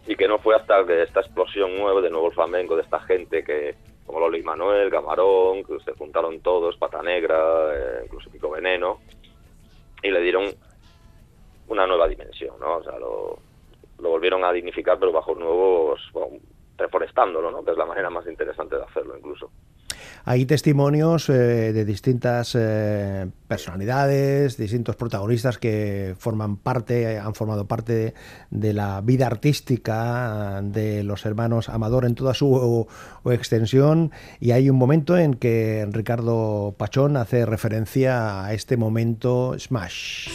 y 0.06 0.16
que 0.16 0.26
no 0.26 0.38
fue 0.38 0.56
hasta 0.56 0.84
que 0.86 1.02
esta 1.02 1.20
explosión 1.20 1.76
nueva 1.76 2.00
de 2.00 2.10
nuevo 2.10 2.28
el 2.28 2.34
flamenco 2.34 2.76
de 2.76 2.82
esta 2.82 3.00
gente 3.00 3.44
que 3.44 3.74
como 4.06 4.20
Loli 4.20 4.42
Manuel, 4.42 4.90
Camarón, 4.90 5.64
que 5.64 5.78
se 5.80 5.92
juntaron 5.92 6.40
todos, 6.40 6.76
Pata 6.76 7.02
Negra, 7.02 7.74
eh, 7.74 8.02
incluso 8.04 8.30
Pico 8.30 8.50
Veneno, 8.50 9.00
y 10.02 10.10
le 10.10 10.20
dieron 10.20 10.44
una 11.68 11.86
nueva 11.86 12.06
dimensión, 12.08 12.58
¿no? 12.60 12.76
O 12.76 12.82
sea, 12.84 12.98
lo, 12.98 13.38
lo 13.98 14.10
volvieron 14.10 14.44
a 14.44 14.52
dignificar, 14.52 14.98
pero 14.98 15.12
bajo 15.12 15.34
nuevos, 15.34 16.00
reforestándolo, 16.76 17.50
¿no? 17.50 17.64
que 17.64 17.70
es 17.70 17.76
la 17.76 17.86
manera 17.86 18.10
más 18.10 18.26
interesante 18.26 18.76
de 18.76 18.82
hacerlo 18.82 19.16
incluso. 19.16 19.50
Hay 20.26 20.46
testimonios 20.46 21.28
eh, 21.28 21.72
de 21.74 21.84
distintas 21.84 22.56
eh, 22.58 23.26
personalidades, 23.46 24.56
distintos 24.56 24.96
protagonistas 24.96 25.58
que 25.58 26.14
forman 26.18 26.56
parte, 26.56 27.18
han 27.18 27.34
formado 27.34 27.66
parte 27.66 28.14
de, 28.50 28.72
la 28.72 29.02
vida 29.02 29.26
artística 29.26 30.62
de 30.62 31.04
los 31.04 31.26
hermanos 31.26 31.68
Amador 31.68 32.06
en 32.06 32.14
toda 32.14 32.32
su 32.32 32.86
extensión 33.26 34.12
y 34.40 34.52
hay 34.52 34.70
un 34.70 34.76
momento 34.76 35.18
en 35.18 35.34
que 35.34 35.86
Ricardo 35.90 36.74
Pachón 36.78 37.18
hace 37.18 37.44
referencia 37.44 38.44
a 38.44 38.54
este 38.54 38.78
momento 38.78 39.54
Smash. 39.58 40.30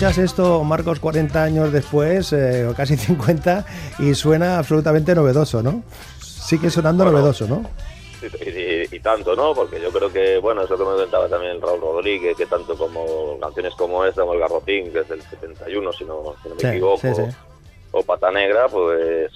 Escuchas 0.00 0.24
esto, 0.24 0.64
Marcos, 0.64 0.98
40 0.98 1.44
años 1.44 1.72
después, 1.74 2.32
eh, 2.32 2.66
o 2.66 2.72
casi 2.72 2.96
50, 2.96 3.66
y 3.98 4.14
suena 4.14 4.56
absolutamente 4.56 5.14
novedoso, 5.14 5.62
¿no? 5.62 5.82
Sigue 6.22 6.70
sonando 6.70 7.04
novedoso, 7.04 7.46
¿no? 7.46 7.68
Y, 8.90 8.98
tanto, 9.00 9.36
¿no? 9.36 9.54
Porque 9.54 9.78
yo 9.78 9.90
creo 9.90 10.10
que, 10.10 10.38
bueno, 10.38 10.62
eso 10.62 10.78
que 10.78 10.84
me 10.84 10.92
comentaba 10.92 11.28
también 11.28 11.60
Raúl 11.60 11.82
Rodríguez, 11.82 12.34
que 12.34 12.46
tanto 12.46 12.78
como 12.78 13.38
canciones 13.40 13.74
como 13.74 14.02
esta, 14.06 14.22
como 14.22 14.32
El 14.32 14.40
Garrotín, 14.40 14.90
que 14.90 15.00
es 15.00 15.08
del 15.10 15.20
71, 15.20 15.92
si 15.92 16.04
no, 16.04 16.34
si 16.42 16.48
no 16.48 16.54
me 16.54 16.70
equivoco, 16.70 17.28
o 17.90 18.02
Pata 18.02 18.30
Negra, 18.30 18.68
pues 18.68 19.30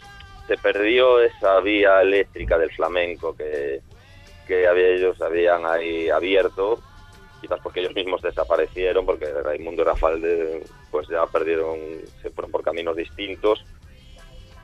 se 0.49 0.57
perdió 0.57 1.21
esa 1.21 1.61
vía 1.61 2.01
eléctrica 2.01 2.57
del 2.57 2.71
flamenco 2.71 3.37
que, 3.37 3.83
que 4.47 4.67
había, 4.67 4.87
ellos 4.89 5.21
habían 5.21 5.67
ahí 5.67 6.09
abierto 6.09 6.81
quizás 7.45 7.61
porque 7.63 7.81
ellos 7.81 7.95
mismos 7.95 8.23
desaparecieron, 8.23 9.05
porque 9.05 9.27
Raimundo 9.27 9.83
y 9.83 9.85
Rafael 9.85 10.65
pues 10.91 11.07
ya 11.09 11.27
perdieron, 11.27 11.79
se 12.23 12.31
fueron 12.31 12.51
por 12.51 12.63
caminos 12.63 12.97
distintos. 12.97 13.63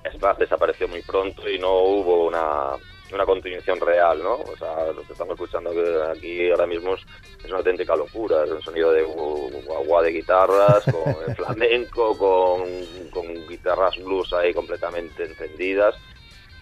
Es 0.03 0.19
más, 0.23 0.39
desapareció 0.39 0.89
muy 0.89 1.03
pronto 1.03 1.47
y 1.47 1.59
no 1.59 1.75
hubo 1.75 2.27
una, 2.27 2.71
una 3.13 3.27
continuación 3.27 3.79
real, 3.81 4.23
¿no? 4.23 4.37
O 4.37 4.57
sea, 4.57 4.93
lo 4.93 5.03
que 5.03 5.13
estamos 5.13 5.35
escuchando 5.35 5.71
aquí 6.11 6.51
ahora 6.51 6.67
mismo 6.67 6.95
es, 6.95 7.05
una 7.45 7.59
auténtica 7.59 7.95
locura, 7.95 8.45
es 8.45 8.51
un 8.51 8.63
sonido 8.63 8.93
de 8.93 9.03
guagua 9.03 10.03
de 10.03 10.13
guitarras, 10.13 10.83
con 10.85 11.37
flamenco, 11.37 12.17
con, 12.17 12.63
con 13.11 13.47
guitarras 13.47 13.95
blues 13.99 14.33
ahí 14.33 14.55
completamente 14.55 15.25
encendidas, 15.25 15.97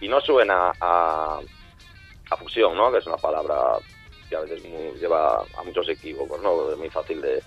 y 0.01 0.09
no 0.09 0.19
suena 0.19 0.73
a, 0.81 1.39
a 2.29 2.37
fusión, 2.37 2.75
¿no? 2.75 2.91
Que 2.91 2.97
es 2.97 3.07
una 3.07 3.17
palabra 3.17 3.77
que 4.29 4.35
a 4.35 4.41
veces 4.41 4.63
lleva 4.99 5.41
a 5.57 5.63
muchos 5.63 5.89
equívocos, 5.89 6.41
¿no? 6.41 6.71
Es 6.71 6.77
muy 6.77 6.89
fácil 6.89 7.21
de, 7.21 7.41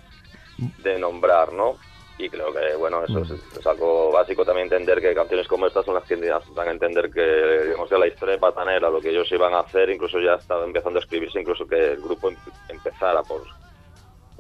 de 0.83 0.99
nombrar, 0.99 1.53
¿no? 1.53 1.77
Y 2.19 2.29
creo 2.29 2.53
que, 2.53 2.77
bueno, 2.77 3.03
eso 3.05 3.21
es, 3.23 3.67
algo 3.67 4.13
básico 4.13 4.45
también 4.45 4.67
entender 4.67 5.01
que 5.01 5.15
canciones 5.15 5.49
como 5.49 5.67
estas 5.67 5.85
son 5.85 5.95
las 5.95 6.05
que 6.05 6.17
dan 6.17 6.69
a 6.69 6.71
entender 6.71 7.11
que, 7.11 7.65
digamos, 7.65 7.89
que 7.89 7.99
la 7.99 8.07
historia 8.07 8.35
de 8.35 8.41
Patanera, 8.41 8.91
lo 8.91 9.01
que 9.01 9.11
ellos 9.11 9.31
iban 9.33 9.55
a 9.55 9.61
hacer, 9.61 9.91
incluso 9.91 10.21
ya 10.21 10.35
estaba 10.35 10.65
empezando 10.65 10.99
a 10.99 11.03
escribirse, 11.03 11.41
incluso 11.41 11.67
que 11.67 11.93
el 11.93 12.03
grupo 12.03 12.29
em-, 12.29 12.37
empezara 12.69 13.23
por, 13.23 13.43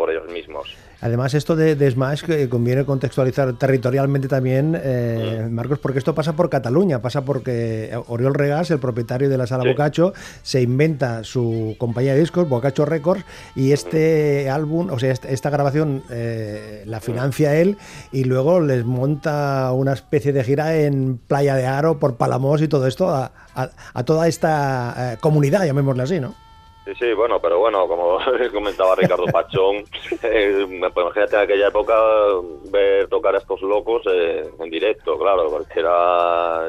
por 0.02 0.10
ellos 0.10 0.28
mismos. 0.32 0.76
Además, 1.00 1.32
esto 1.34 1.54
de, 1.54 1.88
Smash 1.88 2.22
que 2.22 2.48
conviene 2.48 2.84
contextualizar 2.84 3.52
territorialmente 3.52 4.26
también, 4.26 4.76
eh, 4.82 5.46
mm. 5.46 5.52
Marcos, 5.52 5.78
porque 5.78 6.00
esto 6.00 6.12
pasa 6.12 6.32
por 6.32 6.50
Cataluña, 6.50 7.00
pasa 7.00 7.24
porque 7.24 7.96
Oriol 8.08 8.34
Regas, 8.34 8.72
el 8.72 8.80
propietario 8.80 9.28
de 9.28 9.38
la 9.38 9.46
sala 9.46 9.62
Bocacho, 9.62 10.12
se 10.42 10.60
inventa 10.60 11.22
su 11.22 11.76
compañía 11.78 12.14
de 12.14 12.18
discos, 12.18 12.48
Bocacho 12.48 12.84
Records, 12.84 13.24
y 13.54 13.70
este 13.70 14.50
álbum, 14.50 14.90
o 14.90 14.98
sea, 14.98 15.12
esta, 15.12 15.50
grabación 15.50 16.02
eh, 16.10 16.82
la 16.84 16.98
financia 16.98 17.54
él 17.54 17.76
y 18.10 18.24
luego 18.24 18.58
les 18.58 18.84
monta 18.84 19.70
una 19.70 19.92
especie 19.92 20.32
de 20.32 20.42
gira 20.42 20.74
en 20.74 21.16
Playa 21.28 21.54
de 21.54 21.66
Aro, 21.66 22.00
por 22.00 22.16
Palamos 22.16 22.60
y 22.60 22.66
todo 22.66 22.88
esto 22.88 23.08
a, 23.08 23.30
toda 24.04 24.26
esta 24.26 25.12
eh, 25.12 25.16
comunidad, 25.20 25.64
llamémosle 25.64 26.02
así, 26.02 26.18
¿no? 26.18 26.34
Sí, 26.84 26.92
sí, 26.98 27.12
bueno, 27.12 27.40
pero 27.40 27.60
bueno, 27.60 27.86
como 27.86 28.18
comentaba 28.52 28.96
Ricardo 28.96 29.26
Pachón, 29.26 29.76
eh, 30.22 30.66
pues 30.92 31.04
imagínate 31.04 31.36
en 31.36 31.42
aquella 31.42 31.68
época 31.68 31.94
ver 32.70 33.08
tocar 33.08 33.34
a 33.36 33.38
estos 33.38 33.62
locos 33.62 34.02
eh, 34.06 34.50
en 34.58 34.70
directo, 34.70 35.16
claro, 35.16 35.48
porque 35.48 35.78
era 35.78 36.68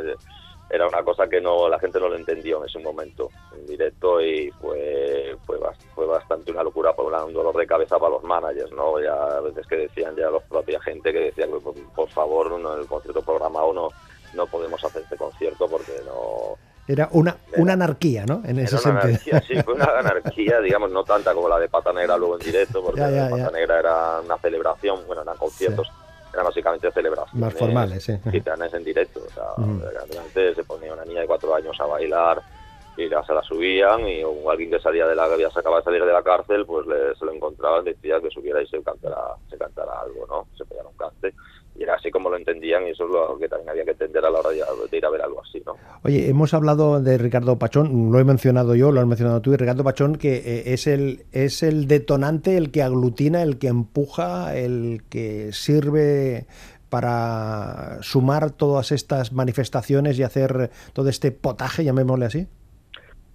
era 0.73 0.87
una 0.87 1.03
cosa 1.03 1.27
que 1.27 1.39
no 1.39 1.69
la 1.69 1.77
gente 1.77 1.99
no 1.99 2.09
lo 2.09 2.15
entendió 2.15 2.57
en 2.57 2.67
ese 2.67 2.79
momento 2.79 3.29
en 3.55 3.65
directo 3.67 4.19
y 4.19 4.49
fue 4.59 5.37
fue, 5.45 5.59
fue 5.93 6.07
bastante 6.07 6.51
una 6.51 6.63
locura 6.63 6.93
por 6.93 7.13
un 7.13 7.33
dolor 7.33 7.55
de 7.55 7.67
cabeza 7.67 7.99
para 7.99 8.13
los 8.13 8.23
managers 8.23 8.71
no 8.71 8.99
ya 8.99 9.13
a 9.13 9.41
veces 9.41 9.67
que 9.67 9.77
decían 9.77 10.15
ya 10.15 10.31
los 10.31 10.41
propia 10.43 10.81
gente 10.81 11.13
que 11.13 11.25
decían 11.25 11.51
por, 11.95 12.09
favor 12.09 12.59
no, 12.59 12.75
el 12.75 12.87
concierto 12.87 13.21
programado 13.21 13.71
no 13.71 13.89
no 14.33 14.47
podemos 14.47 14.83
hacer 14.83 15.03
este 15.03 15.15
concierto 15.15 15.67
porque 15.67 15.93
no 16.07 16.57
era 16.87 17.09
una, 17.11 17.37
una 17.57 17.73
anarquía, 17.73 18.25
¿no? 18.25 18.41
En 18.45 18.59
ese 18.59 18.75
una 18.75 18.83
sentido. 18.83 19.07
Anarquía, 19.07 19.41
sí, 19.41 19.63
fue 19.63 19.73
una 19.73 19.85
anarquía, 19.99 20.59
digamos, 20.59 20.91
no 20.91 21.03
tanta 21.03 21.33
como 21.33 21.47
la 21.47 21.59
de 21.59 21.69
Pata 21.69 21.93
Negra 21.93 22.17
luego 22.17 22.39
en 22.39 22.45
directo, 22.45 22.83
porque 22.83 23.01
la 23.01 23.09
de 23.09 23.29
Pata 23.29 23.51
Negra 23.51 23.79
era 23.79 24.21
una 24.21 24.37
celebración, 24.37 24.99
bueno, 25.07 25.21
eran 25.21 25.37
conciertos, 25.37 25.89
eran 26.33 26.45
básicamente 26.45 26.91
celebraciones. 26.91 27.41
Más 27.41 27.53
formales, 27.53 28.03
sí. 28.03 28.19
Gitanes 28.31 28.73
en 28.73 28.83
directo. 28.83 29.21
O 29.25 29.33
sea, 29.33 29.43
uh 29.57 29.81
se 30.33 30.63
ponía 30.63 30.93
una 30.93 31.05
niña 31.05 31.21
de 31.21 31.27
cuatro 31.27 31.53
años 31.53 31.79
a 31.79 31.85
bailar 31.85 32.41
y 32.97 33.09
ya 33.09 33.23
se 33.23 33.33
la 33.33 33.41
subían 33.41 34.07
y 34.07 34.21
alguien 34.49 34.69
que 34.69 34.79
salía 34.79 35.07
de 35.07 35.15
la 35.15 35.27
que 35.29 35.49
se 35.49 35.59
acababa 35.59 35.79
de 35.79 35.85
salir 35.85 36.05
de 36.05 36.13
la 36.13 36.21
cárcel 36.21 36.65
pues 36.65 36.85
le, 36.85 37.15
se 37.15 37.25
lo 37.25 37.31
encontraban 37.31 37.83
decía 37.83 38.19
que 38.21 38.29
subiera 38.29 38.61
y 38.61 38.67
se 38.67 38.81
cantara 38.83 39.17
se 39.49 39.57
cantara 39.57 39.99
algo 40.01 40.25
no 40.27 40.47
se 40.55 40.63
pegara 40.65 40.87
un 40.87 40.97
cante 40.97 41.33
y 41.75 41.83
era 41.83 41.95
así 41.95 42.11
como 42.11 42.29
lo 42.29 42.37
entendían 42.37 42.85
y 42.87 42.91
eso 42.91 43.05
es 43.05 43.11
lo 43.11 43.37
que 43.37 43.49
también 43.49 43.69
había 43.69 43.85
que 43.85 43.91
entender 43.91 44.23
a 44.25 44.29
la 44.29 44.39
hora 44.39 44.49
de, 44.51 44.97
ir 44.97 45.05
a 45.05 45.09
ver 45.09 45.21
algo 45.21 45.41
así, 45.41 45.61
¿no? 45.65 45.75
Oye, 46.03 46.29
hemos 46.29 46.53
hablado 46.53 47.01
de 47.01 47.17
Ricardo 47.17 47.57
Pachón, 47.57 48.11
lo 48.11 48.19
he 48.19 48.23
mencionado 48.23 48.75
yo, 48.75 48.91
lo 48.91 49.01
has 49.01 49.07
mencionado 49.07 49.41
tú, 49.41 49.53
y 49.53 49.57
Ricardo 49.57 49.83
Pachón 49.83 50.15
que 50.15 50.35
eh, 50.35 50.73
es 50.73 50.87
el 50.87 51.25
es 51.31 51.63
el 51.63 51.87
detonante, 51.87 52.57
el 52.57 52.71
que 52.71 52.83
aglutina, 52.83 53.41
el 53.41 53.57
que 53.57 53.67
empuja, 53.67 54.55
el 54.55 55.03
que 55.09 55.51
sirve 55.51 56.45
para 56.89 57.97
sumar 58.01 58.51
todas 58.51 58.91
estas 58.91 59.33
manifestaciones 59.33 60.19
y 60.19 60.23
hacer 60.23 60.69
todo 60.93 61.09
este 61.09 61.31
potaje, 61.31 61.83
llamémosle 61.83 62.25
así. 62.25 62.47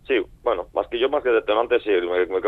Sí, 0.08 0.18
bueno, 0.42 0.68
más 0.72 0.88
que 0.88 0.98
yo, 0.98 1.10
más 1.10 1.22
que 1.22 1.28
detonante, 1.28 1.80
sí, 1.80 1.90
me, 1.90 2.24
me 2.24 2.38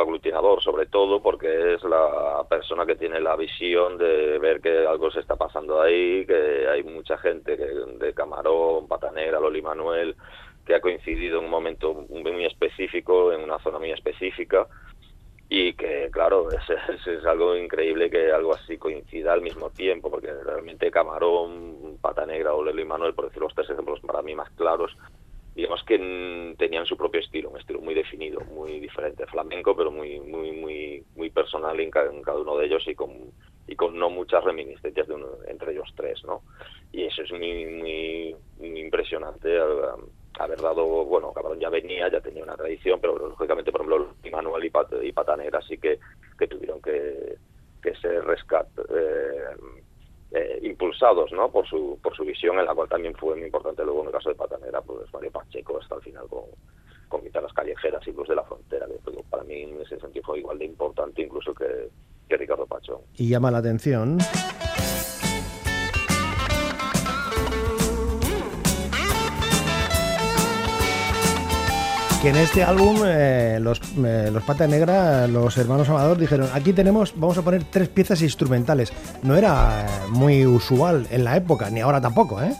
aglutinador 0.00 0.62
sobre 0.62 0.86
todo, 0.86 1.22
porque 1.22 1.74
es 1.74 1.84
la 1.84 2.42
persona 2.48 2.86
que 2.86 2.96
tiene 2.96 3.20
la 3.20 3.36
visión 3.36 3.98
de 3.98 4.38
ver 4.38 4.62
que 4.62 4.86
algo 4.86 5.10
se 5.10 5.20
está 5.20 5.36
pasando 5.36 5.82
ahí, 5.82 6.24
que 6.24 6.66
hay 6.66 6.82
mucha 6.82 7.18
gente 7.18 7.58
que, 7.58 7.66
de 7.66 8.14
Camarón, 8.14 8.88
Patanegra, 8.88 9.40
Loli 9.40 9.60
Manuel, 9.60 10.16
que 10.64 10.74
ha 10.74 10.80
coincidido 10.80 11.40
en 11.40 11.44
un 11.44 11.50
momento 11.50 11.92
muy 12.08 12.46
específico, 12.46 13.30
en 13.30 13.42
una 13.42 13.58
zona 13.58 13.78
muy 13.78 13.90
específica, 13.90 14.66
y 15.50 15.74
que 15.74 16.08
claro 16.10 16.48
es, 16.52 17.06
es, 17.06 17.26
algo 17.26 17.56
increíble 17.56 18.08
que 18.08 18.32
algo 18.32 18.54
así 18.54 18.78
coincida 18.78 19.34
al 19.34 19.42
mismo 19.42 19.68
tiempo 19.68 20.10
porque 20.10 20.32
realmente 20.32 20.90
Camarón, 20.90 21.98
Pata 22.00 22.24
Negra 22.24 22.54
o 22.54 22.62
Loli 22.62 22.86
Manuel 22.86 23.12
por 23.12 23.26
decir 23.26 23.42
los 23.42 23.54
tres 23.54 23.68
ejemplos 23.68 24.00
para 24.00 24.22
mí 24.22 24.34
más 24.34 24.48
claros 24.50 24.96
digamos 25.54 25.82
que 25.84 25.98
tenían 26.60 26.84
su 26.84 26.96
propio 26.96 27.20
estilo, 27.20 27.48
un 27.48 27.58
estilo 27.58 27.80
muy 27.80 27.94
definido, 27.94 28.40
muy 28.42 28.78
diferente, 28.78 29.26
flamenco, 29.26 29.74
pero 29.74 29.90
muy 29.90 30.20
muy 30.20 30.52
muy 30.52 31.02
muy 31.16 31.30
personal 31.30 31.80
en 31.80 31.90
cada, 31.90 32.10
uno 32.10 32.58
de 32.58 32.66
ellos 32.66 32.86
y 32.86 32.94
con 32.94 33.10
y 33.66 33.74
con 33.74 33.98
no 33.98 34.10
muchas 34.10 34.44
reminiscencias 34.44 35.08
de 35.08 35.16
entre 35.48 35.72
ellos 35.72 35.88
tres, 35.96 36.22
¿no? 36.24 36.42
Y 36.92 37.04
eso 37.04 37.22
es 37.22 37.32
muy 37.32 37.64
muy, 37.64 38.36
muy 38.58 38.80
impresionante 38.80 39.58
haber 40.38 40.60
dado, 40.60 40.84
bueno, 41.04 41.32
Cabrón 41.32 41.58
ya 41.58 41.70
venía, 41.70 42.08
ya 42.08 42.20
tenía 42.20 42.42
una 42.42 42.56
tradición, 42.56 43.00
pero 43.00 43.16
lógicamente, 43.16 43.72
por 43.72 43.80
ejemplo, 43.80 44.14
Manuel 44.30 44.64
y, 44.64 44.70
Pat, 44.70 44.92
y 45.02 45.12
sí 45.66 45.78
que, 45.78 45.98
que 46.38 46.46
tuvieron 46.46 46.80
que, 46.80 47.36
que 47.82 47.94
ser 47.96 48.24
rescat, 48.24 48.68
eh, 48.88 49.56
eh, 50.32 50.60
impulsados 50.62 51.32
¿no? 51.32 51.50
por, 51.50 51.66
su, 51.66 51.98
por 52.02 52.14
su 52.16 52.24
visión, 52.24 52.58
en 52.58 52.66
la 52.66 52.74
cual 52.74 52.88
también 52.88 53.14
fue 53.14 53.34
muy 53.36 53.46
importante 53.46 53.84
luego 53.84 54.02
en 54.02 54.06
el 54.06 54.12
caso 54.12 54.28
de 54.28 54.36
Patanera, 54.36 54.80
pues 54.80 55.12
Mario 55.12 55.30
Pacheco 55.32 55.78
hasta 55.78 55.96
el 55.96 56.02
final 56.02 56.28
con, 56.28 56.44
con 57.08 57.22
guitarras 57.22 57.52
callejeras 57.52 58.06
y 58.06 58.12
Luz 58.12 58.28
de 58.28 58.36
la 58.36 58.44
Frontera, 58.44 58.86
para 59.28 59.44
mí 59.44 59.62
en 59.62 59.80
ese 59.80 59.98
sentido 59.98 60.24
fue 60.24 60.38
igual 60.38 60.58
de 60.58 60.66
importante 60.66 61.22
incluso 61.22 61.54
que, 61.54 61.88
que 62.28 62.36
Ricardo 62.36 62.66
Pacho. 62.66 63.02
Y 63.16 63.28
llama 63.28 63.50
la 63.50 63.58
atención 63.58 64.18
que 72.22 72.28
en 72.28 72.36
este 72.36 72.62
álbum 72.62 73.02
eh, 73.06 73.58
los, 73.60 73.80
eh, 74.04 74.28
los 74.30 74.42
Pata 74.42 74.66
Negra, 74.66 75.26
los 75.26 75.56
hermanos 75.56 75.88
Amador, 75.88 76.18
dijeron, 76.18 76.50
aquí 76.52 76.74
tenemos, 76.74 77.18
vamos 77.18 77.38
a 77.38 77.42
poner 77.42 77.64
tres 77.64 77.88
piezas 77.88 78.20
instrumentales. 78.20 78.92
No 79.22 79.36
era 79.36 79.86
eh, 79.86 80.08
muy 80.10 80.44
usual 80.44 81.06
en 81.10 81.24
la 81.24 81.36
época, 81.36 81.70
ni 81.70 81.80
ahora 81.80 81.98
tampoco, 82.00 82.42
¿eh? 82.42 82.52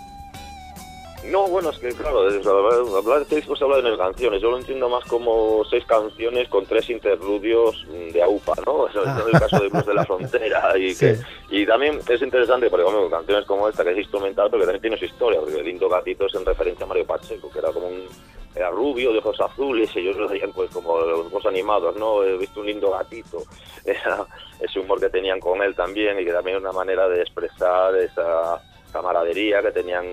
No, 1.27 1.47
bueno, 1.49 1.71
es 1.71 1.79
que 1.79 1.91
claro, 1.91 2.21
hablar 2.21 3.19
de 3.19 3.23
este 3.23 3.37
disco 3.37 3.55
se 3.55 3.65
habla 3.65 3.77
de 3.77 3.83
nueve 3.83 3.99
canciones. 3.99 4.41
Yo 4.41 4.51
lo 4.51 4.59
entiendo 4.59 4.89
más 4.89 5.05
como 5.05 5.63
seis 5.69 5.85
canciones 5.85 6.49
con 6.49 6.65
tres 6.65 6.89
interludios 6.89 7.87
de 8.13 8.23
AUPA, 8.23 8.55
¿no? 8.65 8.89
Eso 8.89 9.03
es 9.03 9.27
el 9.35 9.41
caso 9.41 9.59
de 9.59 9.69
Blues 9.69 9.87
de 9.87 9.95
la 9.95 10.07
Frontera. 10.07 10.73
Y, 10.79 10.95
que, 10.95 11.19
y 11.51 11.67
también 11.67 12.01
es 12.09 12.23
interesante, 12.23 12.71
por 12.71 12.81
ejemplo, 12.81 13.11
canciones 13.11 13.45
como 13.47 13.69
esta, 13.69 13.85
que 13.85 13.93
es 13.93 13.99
instrumental, 13.99 14.49
pero 14.51 14.63
que 14.63 14.67
también 14.67 14.83
tiene 14.83 14.97
su 14.97 15.05
historia, 15.05 15.39
porque 15.41 15.59
el 15.59 15.67
Lindo 15.67 15.89
Gatito 15.89 16.27
es 16.27 16.35
en 16.35 16.47
referencia 16.47 16.85
a 16.85 16.89
Mario 16.89 17.07
Pacheco, 17.07 17.51
que 17.51 17.59
era 17.59 17.71
como 17.71 17.89
un 17.89 18.09
era 18.55 18.71
rubio, 18.71 19.13
de 19.13 19.19
ojos 19.19 19.41
azules, 19.41 19.95
ellos 19.95 20.17
lo 20.17 20.29
veían 20.29 20.53
pues 20.53 20.71
como 20.71 20.99
los 20.99 21.27
ojos 21.27 21.47
animados, 21.47 21.97
¿no? 21.97 22.25
He 22.25 22.37
visto 22.37 22.61
un 22.61 22.67
lindo 22.67 22.91
gatito. 22.91 23.43
Era 23.85 24.27
ese 24.61 24.79
humor 24.79 25.01
que 25.01 25.09
tenían 25.09 25.41
con 25.41 25.63
él 25.63 25.75
también 25.75 26.19
y 26.19 26.25
que 26.25 26.33
también 26.33 26.59
era 26.59 26.69
una 26.69 26.79
manera 26.79 27.09
de 27.09 27.23
expresar 27.23 27.97
esa 27.97 28.61
camaradería 28.93 29.63
que 29.63 29.71
tenían 29.71 30.05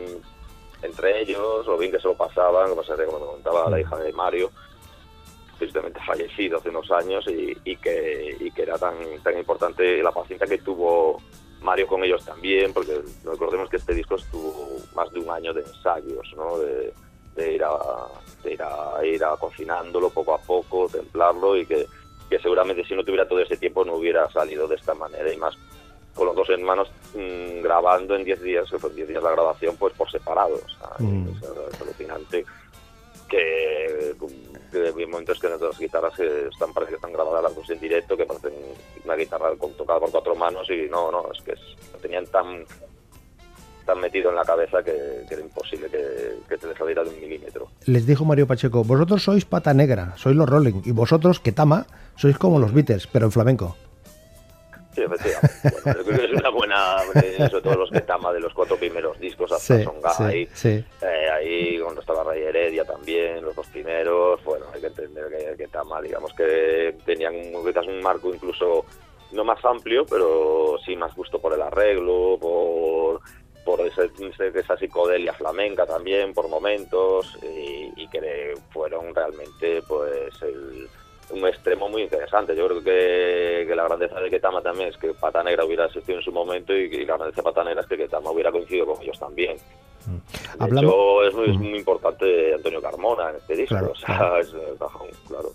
entre 0.82 1.21
ellos, 1.21 1.65
lo 1.65 1.78
bien 1.78 1.91
que 1.91 2.00
se 2.00 2.08
lo 2.08 2.15
pasaban, 2.15 2.69
como, 2.69 2.84
se, 2.84 2.93
como 3.06 3.19
me 3.19 3.26
contaba 3.26 3.69
la 3.69 3.82
hija 3.82 3.97
de 3.97 4.13
Mario, 4.13 4.52
tristemente 5.58 6.00
fallecido 6.06 6.60
hace 6.60 6.69
unos 6.69 6.89
años 6.91 7.26
y, 7.28 7.58
y, 7.65 7.76
que, 7.78 8.38
y 8.39 8.52
que 8.52 8.62
era 8.62 8.78
tan, 8.78 8.95
tan 9.23 9.38
importante 9.38 10.02
la 10.02 10.12
paciencia 10.12 10.47
que 10.47 10.60
tuvo 10.60 11.21
Mario 11.62 11.88
con 11.88 12.04
ellos 12.04 12.23
también, 12.23 12.71
porque 12.71 13.02
recordemos 13.26 13.69
que 13.69 13.78
este 13.78 13.95
disco 13.95 14.15
estuvo 14.15 14.78
más 14.95 15.12
de 15.12 15.19
un 15.19 15.30
año 15.32 15.54
de 15.54 15.62
ensayos, 15.62 16.32
¿no? 16.36 16.60
De, 16.60 16.93
de 17.38 17.54
ir 17.54 17.63
a, 17.63 17.78
de 18.43 18.54
ir 18.54 18.62
a, 18.62 19.06
ir 19.06 19.23
a 19.23 19.38
cocinándolo 19.38 20.10
poco 20.10 20.34
a 20.34 20.39
poco, 20.39 20.89
templarlo 20.89 21.56
y 21.56 21.65
que, 21.65 21.86
que, 22.30 22.39
seguramente 22.39 22.84
si 22.84 22.95
no 22.95 23.04
tuviera 23.04 23.28
todo 23.28 23.39
ese 23.39 23.56
tiempo 23.56 23.86
no 23.86 23.95
hubiera 23.95 24.30
salido 24.32 24.67
de 24.67 24.76
esta 24.76 24.93
manera 24.93 25.32
y 25.32 25.38
más 25.38 25.56
con 26.13 26.26
los 26.26 26.36
dos 26.36 26.50
hermanos 26.50 26.89
mmm, 27.13 27.62
grabando 27.62 28.15
en 28.15 28.23
10 28.23 28.41
días, 28.41 28.69
que 28.69 28.80
fue 28.80 28.89
10 28.89 29.08
días 29.08 29.23
la 29.23 29.32
grabación, 29.32 29.78
pues 29.78 29.93
por 29.93 30.10
separado. 30.10 30.56
O 30.56 30.69
sea, 30.69 30.89
mm. 30.97 31.28
es, 31.30 31.82
alucinante 31.82 32.43
que, 33.30 34.15
que 34.71 34.78
hay 34.80 35.06
momentos 35.06 35.39
que 35.39 35.50
las 35.50 35.80
guitarras 35.80 36.19
están 36.19 36.73
parece 36.73 36.91
que 36.91 36.95
están 36.95 37.13
grabadas 37.13 37.43
las 37.43 37.56
dos 37.56 37.69
en 37.69 37.80
directo, 37.80 38.17
que 38.17 38.26
parecen 38.26 38.54
una 39.06 39.15
guitarra 39.15 39.52
tocada 39.78 40.00
por 40.00 40.12
cuatro 40.12 40.36
manos 40.36 40.67
y 40.69 40.89
no, 40.89 41.12
no, 41.12 41.32
es 41.32 41.41
que 41.43 41.52
es, 41.52 41.62
tenían 42.02 42.26
tan 42.28 42.65
tan 43.88 44.00
metido 44.00 44.30
en 44.30 44.36
la 44.36 44.43
cabeza 44.43 44.84
que, 44.84 45.23
era 45.28 45.41
imposible 45.41 45.89
que, 45.89 46.58
te 46.58 46.78
saliera 46.78 47.04
de 47.04 47.10
un 47.10 47.21
milímetro. 47.21 47.69
Les 47.86 48.06
dijo 48.06 48.26
Mario 48.26 48.45
Pacheco, 48.45 48.84
vosotros 48.84 49.23
sois 49.23 49.45
pata 49.45 49.73
negra, 49.73 50.13
sois 50.17 50.36
los 50.36 50.47
Rolling, 50.47 50.84
y 50.86 50.91
vosotros, 50.91 51.39
que 51.39 51.52
tama, 51.52 51.88
sois 52.15 52.38
como 52.38 52.60
los 52.60 52.73
Beatles, 52.73 53.08
pero 53.08 53.26
en 53.26 53.32
flamenco. 53.32 53.76
Sí, 54.93 55.02
efectivamente. 55.02 55.47
Bueno, 56.04 56.23
es 56.23 56.32
una 56.32 56.50
buena, 56.50 56.97
sobre 57.50 57.62
todo 57.62 57.76
los 57.76 57.91
que 57.91 58.02
tama 58.02 58.34
de 58.34 58.39
los 58.39 58.54
cuatro 58.54 58.78
primeros 58.78 59.19
discos, 59.19 59.52
hasta 59.52 59.84
Son 59.84 60.02
Guy, 60.02 60.50
eh, 60.65 60.84
ahí 61.34 61.80
cuando 61.80 62.02
estaba 62.02 62.23
Ray 62.23 62.43
Heredia 62.43 62.84
también, 62.84 63.43
los 63.43 63.56
dos 63.56 63.67
primeros, 63.67 64.43
bueno, 64.43 64.65
hay 64.73 64.82
que 64.82 64.88
entender 64.88 65.26
que, 65.30 65.58
que 65.58 65.67
tama, 65.67 66.02
digamos 66.02 66.34
que 66.34 66.95
tenían 67.06 67.36
un 67.36 68.02
marco 68.02 68.34
incluso 68.34 68.86
no 69.32 69.43
más 69.43 69.63
amplio, 69.65 70.06
pero 70.06 70.78
sí 70.86 70.95
más 70.95 71.13
gusto 71.15 71.39
por 71.39 71.54
el 71.54 71.62
arreglo, 71.62 72.38
por 72.39 72.87
esa 73.97 74.77
psicodelia 74.77 75.33
flamenca 75.33 75.86
también 75.86 76.33
por 76.33 76.47
momentos 76.49 77.38
y, 77.43 78.07
que 78.07 78.53
fueron 78.69 79.13
realmente 79.13 79.81
pues 79.88 80.33
un 81.29 81.45
extremo 81.45 81.89
muy 81.89 82.03
interesante. 82.03 82.55
Yo 82.55 82.67
creo 82.67 82.83
que, 82.83 83.75
la 83.75 83.83
grandeza 83.83 84.19
de 84.19 84.29
Ketama 84.29 84.62
también 84.62 84.89
es 84.89 84.97
que 84.97 85.13
Pata 85.13 85.43
Negra 85.43 85.65
hubiera 85.65 85.86
existido 85.86 86.19
en 86.19 86.23
su 86.23 86.31
momento 86.31 86.73
y, 86.73 87.05
la 87.05 87.17
grandeza 87.17 87.41
de 87.41 87.43
Pata 87.43 87.63
Negra 87.63 87.81
es 87.81 87.88
que 87.88 87.97
Ketama 87.97 88.31
hubiera 88.31 88.51
coincidido 88.51 88.86
con 88.86 89.01
ellos 89.01 89.19
también. 89.19 89.57
Mm. 90.05 90.65
De 90.65 90.79
hecho, 90.79 91.23
es 91.23 91.33
muy, 91.33 91.57
mm. 91.57 91.75
importante 91.75 92.53
Antonio 92.53 92.81
Carmona 92.81 93.29
en 93.31 93.36
este 93.38 93.55
disco, 93.55 93.91
o 93.91 93.95
sea, 93.95 94.39
es 94.39 94.53
claro. 95.27 95.51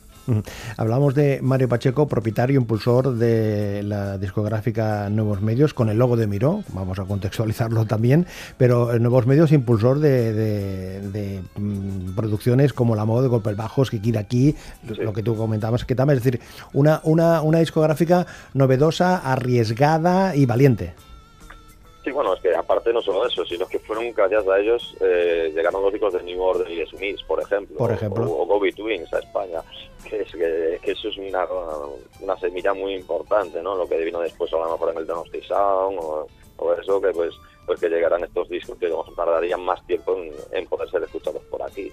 Hablamos 0.76 1.14
de 1.14 1.40
Mario 1.42 1.68
Pacheco, 1.68 2.06
propietario, 2.08 2.60
impulsor 2.60 3.14
de 3.14 3.82
la 3.82 4.18
discográfica 4.18 5.08
Nuevos 5.10 5.40
Medios, 5.40 5.74
con 5.74 5.88
el 5.88 5.98
logo 5.98 6.16
de 6.16 6.26
Miró, 6.26 6.62
vamos 6.72 6.98
a 6.98 7.04
contextualizarlo 7.04 7.84
también, 7.86 8.26
pero 8.56 8.98
Nuevos 8.98 9.26
Medios, 9.26 9.52
impulsor 9.52 9.98
de, 9.98 11.40
mm, 11.56 12.14
producciones 12.14 12.72
como 12.72 12.94
La 12.96 13.04
Moda 13.04 13.22
de 13.22 13.28
Golpes 13.28 13.56
Bajos, 13.56 13.90
Kikira 13.90 14.20
aquí, 14.20 14.54
lo 14.98 15.12
que 15.12 15.22
tú 15.22 15.36
comentabas, 15.36 15.84
que 15.84 15.94
también, 15.94 16.18
es 16.18 16.24
decir, 16.24 16.40
una, 16.72 17.00
una, 17.04 17.42
una 17.42 17.58
discográfica 17.58 18.26
novedosa, 18.54 19.16
arriesgada 19.18 20.36
y 20.36 20.46
valiente. 20.46 20.94
Sí, 22.04 22.10
bueno, 22.10 22.34
es 22.34 22.40
que 22.40 22.51
aparte 22.72 22.92
no 22.92 23.02
solo 23.02 23.26
eso, 23.26 23.44
sino 23.44 23.66
que 23.66 23.78
fueron 23.78 24.12
gracias 24.12 24.46
a 24.48 24.58
ellos 24.58 24.96
eh, 25.00 25.52
llegaron 25.54 25.82
los 25.82 25.92
discos 25.92 26.14
de 26.14 26.22
New 26.22 26.40
Order 26.42 26.70
y 26.70 26.82
por 27.26 27.40
ejemplo, 27.40 27.76
por 27.76 27.92
ejemplo. 27.92 28.24
o, 28.24 28.42
o 28.42 28.46
Go 28.46 28.60
Twins 28.74 29.12
a 29.12 29.18
España, 29.18 29.60
que, 30.08 30.22
es, 30.22 30.32
que, 30.32 30.80
que, 30.82 30.92
eso 30.92 31.08
es 31.08 31.18
una, 31.18 31.46
una 32.20 32.38
semilla 32.38 32.72
muy 32.72 32.94
importante, 32.94 33.62
¿no? 33.62 33.76
Lo 33.76 33.86
que 33.86 33.98
vino 33.98 34.20
después 34.20 34.52
a 34.52 34.56
lo 34.56 34.72
mejor 34.72 34.92
en 34.92 34.98
el 34.98 35.06
Donosty 35.06 35.42
Sound 35.42 35.98
o, 36.00 36.26
o 36.56 36.72
eso, 36.72 37.00
que 37.00 37.10
pues 37.10 37.34
pues 37.66 37.78
que 37.78 37.88
llegaran 37.88 38.24
estos 38.24 38.48
discos 38.48 38.76
que 38.78 38.92
tardarían 39.14 39.60
más 39.64 39.86
tiempo 39.86 40.16
en, 40.16 40.32
en 40.50 40.66
poder 40.66 40.90
ser 40.90 41.02
escuchados 41.02 41.42
por 41.44 41.62
aquí. 41.62 41.92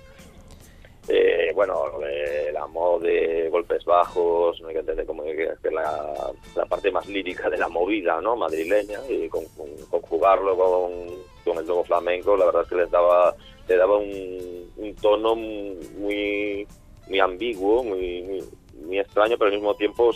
Eh, 1.08 1.52
bueno, 1.56 1.86
eh, 2.06 2.52
la 2.54 2.68
moda 2.68 3.08
de 3.08 3.50
golpes 3.50 3.84
bajos, 3.86 4.60
no 4.62 4.68
hay 4.68 4.74
que 4.76 4.80
entender 4.82 5.06
como 5.06 5.24
que, 5.24 5.56
la, 5.72 6.32
la, 6.56 6.66
parte 6.66 6.92
más 6.92 7.08
lírica 7.08 7.50
de 7.50 7.58
la 7.58 7.68
movida 7.68 8.22
¿no? 8.22 8.36
madrileña 8.36 9.00
y 9.10 9.28
con, 9.28 9.46
con, 9.58 9.68
con, 9.90 10.02
con, 10.02 11.58
el 11.58 11.66
nuevo 11.66 11.84
flamenco, 11.84 12.38
la 12.38 12.46
verdad 12.46 12.62
es 12.64 12.70
que 12.70 12.76
les 12.76 12.92
daba, 12.92 13.36
le 13.68 13.78
daba 13.78 13.98
un, 13.98 14.96
tono 15.02 15.36
muy, 15.36 16.68
muy 17.08 17.20
ambiguo, 17.20 17.84
muy, 17.84 18.44
muy, 18.86 19.00
extraño, 19.00 19.36
pero 19.38 19.50
al 19.50 19.56
mismo 19.56 19.76
tiempo 19.76 20.12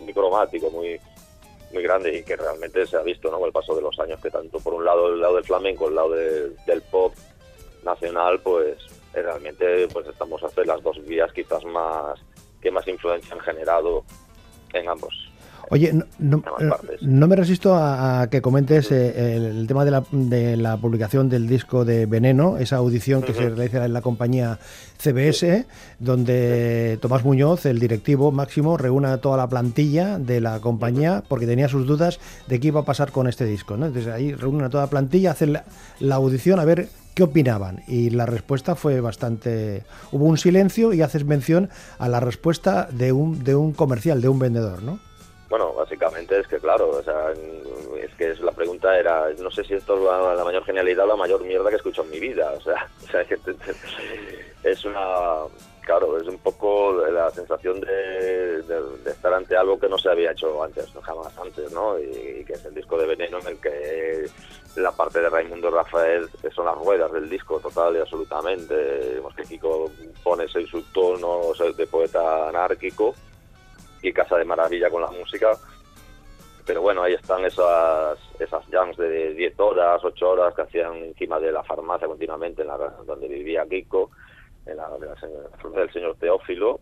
muy 0.00 0.12
cromático, 0.12 0.70
muy, 0.70 0.98
muy 1.72 1.82
grande 1.82 2.18
y 2.18 2.22
que 2.22 2.36
realmente 2.36 2.86
se 2.86 2.96
ha 2.96 3.02
visto 3.02 3.30
¿no? 3.30 3.38
con 3.38 3.46
el 3.46 3.52
paso 3.52 3.74
de 3.74 3.82
los 3.82 3.98
años 3.98 4.20
que 4.20 4.30
tanto 4.30 4.58
por 4.60 4.74
un 4.74 4.84
lado 4.84 5.08
el 5.08 5.20
lado 5.20 5.36
del 5.36 5.44
flamenco, 5.44 5.88
el 5.88 5.94
lado 5.94 6.10
de, 6.10 6.50
del 6.66 6.82
pop 6.82 7.14
nacional, 7.82 8.40
pues 8.40 8.76
realmente 9.22 9.88
pues 9.88 10.06
estamos 10.06 10.42
hacer 10.42 10.66
las 10.66 10.82
dos 10.82 11.04
vías 11.04 11.32
quizás 11.32 11.64
más 11.64 12.20
que 12.60 12.70
más 12.70 12.86
influencia 12.88 13.34
han 13.34 13.40
generado 13.40 14.04
en 14.72 14.88
ambos 14.88 15.33
Oye, 15.70 15.92
no, 15.92 16.06
no, 16.18 16.42
no, 17.00 17.26
me 17.26 17.36
resisto 17.36 17.74
a, 17.74 18.22
a 18.22 18.30
que 18.30 18.42
comentes 18.42 18.90
eh, 18.92 19.36
el, 19.36 19.44
el, 19.44 19.66
tema 19.66 19.84
de 19.84 19.90
la, 19.90 20.04
de 20.10 20.56
la, 20.56 20.76
publicación 20.76 21.28
del 21.28 21.46
disco 21.46 21.84
de 21.84 22.06
Veneno, 22.06 22.58
esa 22.58 22.76
audición 22.76 23.22
que 23.22 23.32
uh 23.32 23.34
-huh. 23.34 23.38
se 23.38 23.50
realiza 23.50 23.84
en 23.84 23.92
la 23.92 24.02
compañía 24.02 24.58
CBS, 24.98 25.66
donde 25.98 26.98
Tomás 27.00 27.24
Muñoz, 27.24 27.66
el 27.66 27.78
directivo 27.78 28.32
máximo, 28.32 28.76
reúne 28.76 29.08
a 29.08 29.18
toda 29.18 29.36
la 29.36 29.48
plantilla 29.48 30.18
de 30.18 30.40
la 30.40 30.60
compañía 30.60 31.22
porque 31.28 31.46
tenía 31.46 31.68
sus 31.68 31.86
dudas 31.86 32.20
de 32.46 32.60
qué 32.60 32.68
iba 32.68 32.80
a 32.80 32.84
pasar 32.84 33.12
con 33.12 33.26
este 33.26 33.44
disco. 33.44 33.76
¿no? 33.76 33.86
Entonces 33.86 34.12
ahí 34.12 34.32
reúnen 34.32 34.64
a 34.64 34.70
toda 34.70 34.84
la 34.84 34.90
plantilla, 34.90 35.32
hacen 35.32 35.52
la, 35.54 35.64
la 36.00 36.16
audición 36.16 36.60
a 36.60 36.64
ver 36.64 36.88
qué 37.14 37.22
opinaban 37.22 37.82
y 37.86 38.10
la 38.10 38.26
respuesta 38.26 38.74
fue 38.74 39.00
bastante 39.00 39.84
hubo 40.10 40.26
un 40.26 40.36
silencio 40.36 40.92
y 40.92 41.00
haces 41.00 41.24
mención 41.24 41.70
a 41.98 42.08
la 42.08 42.20
respuesta 42.20 42.88
de 42.90 43.12
un 43.12 43.44
de 43.44 43.54
un 43.54 43.72
comercial 43.72 44.20
de 44.20 44.28
un 44.28 44.40
vendedor 44.40 44.82
no 44.82 44.98
bueno 45.54 45.72
básicamente 45.72 46.40
es 46.40 46.48
que 46.48 46.58
claro 46.58 46.90
o 46.90 47.02
sea 47.04 47.32
es 48.02 48.12
que 48.16 48.32
es, 48.32 48.40
la 48.40 48.50
pregunta 48.50 48.98
era 48.98 49.30
no 49.38 49.52
sé 49.52 49.62
si 49.62 49.74
esto 49.74 49.94
es 49.94 50.36
la, 50.36 50.42
mayor 50.42 50.64
genialidad 50.64 51.04
o 51.04 51.08
la 51.10 51.14
mayor 51.14 51.44
mierda 51.44 51.68
que 51.68 51.74
he 51.74 51.76
escuchado 51.76 52.06
en 52.06 52.10
mi 52.10 52.18
vida 52.18 52.52
o 52.56 52.60
sea, 52.60 52.88
o 53.04 53.06
sea 53.06 53.24
es 54.64 54.84
una 54.84 55.44
claro 55.82 56.18
es 56.18 56.26
un 56.26 56.38
poco 56.38 56.94
la 57.06 57.30
sensación 57.30 57.80
de, 57.82 58.64
estar 59.06 59.32
ante 59.32 59.56
algo 59.56 59.78
que 59.78 59.88
no 59.88 59.96
se 59.96 60.08
había 60.08 60.32
hecho 60.32 60.60
antes 60.60 60.92
jamás 61.00 61.38
antes 61.38 61.70
no 61.70 62.00
y, 62.00 62.44
que 62.44 62.54
es 62.54 62.64
el 62.64 62.74
disco 62.74 62.98
de 62.98 63.06
veneno 63.06 63.38
en 63.38 63.46
el 63.46 63.60
que 63.60 64.28
la 64.74 64.90
parte 64.90 65.20
de 65.20 65.30
Raimundo 65.30 65.70
Rafael 65.70 66.28
son 66.52 66.64
las 66.64 66.78
ruedas 66.78 67.12
del 67.12 67.30
disco 67.30 67.60
total 67.60 67.94
y 67.94 68.00
absolutamente 68.00 68.74
vemos 68.74 69.32
que 69.36 69.44
Kiko 69.44 69.88
pone 70.24 70.46
ese 70.46 70.66
su 70.66 70.82
tono 70.90 71.42
de 71.76 71.86
poeta 71.86 72.48
anárquico 72.48 73.14
y 74.04 74.12
Casa 74.12 74.36
de 74.36 74.44
Maravilla 74.44 74.90
con 74.90 75.02
la 75.02 75.10
música 75.10 75.56
pero 76.66 76.80
bueno, 76.80 77.02
ahí 77.02 77.14
están 77.14 77.44
esas 77.44 78.18
esas 78.38 78.64
jams 78.70 78.96
de 78.96 79.34
10 79.34 79.60
horas, 79.60 80.02
8 80.02 80.30
horas 80.30 80.54
que 80.54 80.62
hacían 80.62 80.96
encima 80.96 81.38
de 81.38 81.52
la 81.52 81.62
farmacia 81.62 82.08
continuamente 82.08 82.62
en 82.62 82.68
la 82.68 82.78
donde 83.06 83.28
vivía 83.28 83.66
Kiko 83.68 84.10
en 84.66 84.76
la, 84.78 84.88
de 84.98 85.78
del 85.78 85.92
señor 85.92 86.16
Teófilo 86.16 86.80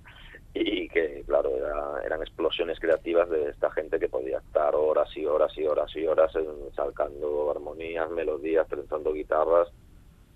y 0.54 0.88
que 0.88 1.24
claro 1.26 1.50
era, 1.56 2.02
eran 2.04 2.20
explosiones 2.20 2.78
creativas 2.78 3.28
de 3.30 3.50
esta 3.50 3.70
gente 3.70 3.98
que 3.98 4.08
podía 4.08 4.38
estar 4.38 4.74
horas 4.74 5.08
y 5.16 5.24
horas 5.26 5.56
y 5.56 5.66
horas 5.66 5.90
y 5.96 6.06
horas 6.06 6.32
salcando 6.76 7.50
armonías, 7.50 8.10
melodías, 8.10 8.68
trenzando 8.68 9.12
guitarras 9.12 9.68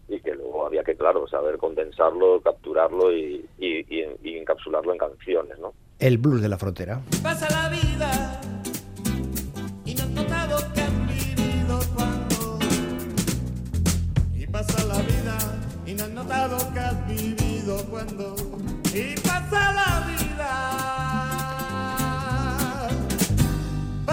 y 0.08 0.20
que 0.20 0.34
luego 0.34 0.66
había 0.66 0.82
que 0.82 0.96
claro 0.96 1.26
saber 1.28 1.58
condensarlo, 1.58 2.40
capturarlo 2.40 3.12
y 3.12 3.46
encapsularlo 4.22 4.92
en 4.92 4.98
canciones, 4.98 5.58
¿no? 5.58 5.72
El 5.98 6.18
blues 6.18 6.42
de 6.42 6.48
la 6.48 6.58
frontera. 6.58 7.00
Pasa 7.22 7.48
la 7.50 7.68
vida 7.70 8.40
y 9.86 9.94
no 9.94 10.02
has 10.02 10.10
notado 10.10 10.72
que 10.74 10.82
has 10.82 11.08
vivido 11.08 11.80
cuando 11.94 12.58
y 14.34 14.46
pasa 14.46 14.84
la 14.84 14.98
vida 14.98 15.38
y 15.86 15.94
no 15.94 16.04
has 16.04 16.10
notado 16.10 16.72
que 16.74 16.80
has 16.80 17.08
vivido 17.08 17.82
cuando 17.86 18.35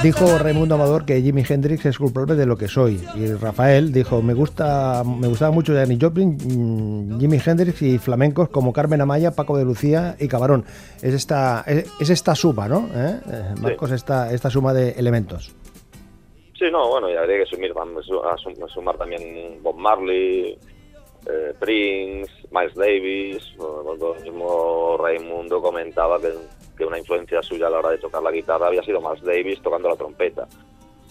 Dijo 0.04 0.38
Raimundo 0.38 0.76
Amador 0.76 1.06
que 1.06 1.22
Jimi 1.22 1.46
Hendrix 1.48 1.86
es 1.86 1.98
culpable 1.98 2.36
de 2.36 2.46
lo 2.46 2.58
que 2.58 2.68
soy 2.68 3.00
y 3.16 3.32
Rafael 3.36 3.94
dijo 3.94 4.22
me 4.22 4.34
gusta 4.34 5.02
me 5.06 5.30
gustaba 5.30 5.54
mucho 5.54 5.74
Janis 5.74 5.98
Joplin, 6.02 6.36
mm, 6.36 7.22
Jimi 7.22 7.40
Hendrix 7.44 7.82
y 7.82 7.98
flamencos 8.00 8.50
como 8.50 8.74
Carmen 8.74 9.00
Amaya, 9.00 9.32
Paco 9.32 9.58
de 9.58 9.64
Lucía 9.64 10.18
y 10.20 10.28
Cabarón. 10.28 10.66
Es 11.02 11.14
esta 11.14 11.64
es, 11.66 11.90
es 12.02 12.10
esta 12.10 12.36
suma, 12.36 12.68
¿no? 12.68 12.90
¿Eh? 12.94 13.20
Marcos, 13.62 13.92
sí. 13.92 13.96
esta 13.96 14.34
esta 14.34 14.50
suma 14.50 14.74
de 14.74 14.90
elementos. 14.92 15.56
Sí, 16.60 16.66
no, 16.70 16.90
bueno, 16.90 17.10
y 17.10 17.16
habría 17.16 17.38
que 17.38 17.46
sumir, 17.46 17.72
a 17.72 18.68
sumar 18.68 18.98
también 18.98 19.64
Bob 19.64 19.78
Marley, 19.78 20.60
eh, 21.26 21.54
Prince, 21.58 22.30
Miles 22.54 22.76
Davis, 22.76 23.56
el 23.58 24.24
mismo 24.24 24.96
Raimundo 24.98 25.62
comentaba 25.62 26.20
que, 26.22 26.32
que, 26.78 26.86
una 26.86 27.00
influencia 27.00 27.42
suya 27.42 27.68
a 27.68 27.70
la 27.72 27.80
hora 27.80 27.90
de 27.90 27.98
tocar 27.98 28.22
la 28.22 28.32
guitarra 28.32 28.68
había 28.68 28.84
sido 28.84 29.02
Miles 29.02 29.24
Davis 29.24 29.62
tocando 29.62 29.90
la 29.90 29.96
trompeta. 29.96 30.48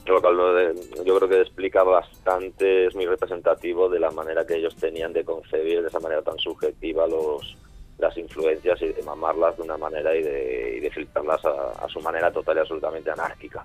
Lo 0.06 0.20
cual 0.20 0.74
yo 1.04 1.16
creo 1.16 1.28
que 1.28 1.40
explica 1.40 1.82
bastante, 1.82 2.86
es 2.86 2.94
muy 2.94 3.06
representativo 3.06 3.88
de 3.88 4.00
la 4.00 4.10
manera 4.10 4.46
que 4.46 4.56
ellos 4.56 4.74
tenían 4.76 5.12
de 5.12 5.24
concebir 5.24 5.82
de 5.82 5.88
esa 5.88 6.00
manera 6.00 6.22
tan 6.22 6.38
subjetiva 6.38 7.06
los, 7.06 7.56
las 7.98 8.16
influencias 8.16 8.80
y 8.82 8.88
de 8.88 9.02
mamarlas 9.02 9.56
de 9.56 9.62
una 9.62 9.76
manera 9.76 10.14
y 10.14 10.22
de, 10.22 10.76
y 10.76 10.80
de 10.80 10.90
filtrarlas 10.90 11.44
a, 11.44 11.84
a, 11.84 11.88
su 11.88 12.00
manera 12.00 12.32
total 12.32 12.56
y 12.56 12.60
absolutamente 12.60 13.10
anárquica. 13.10 13.64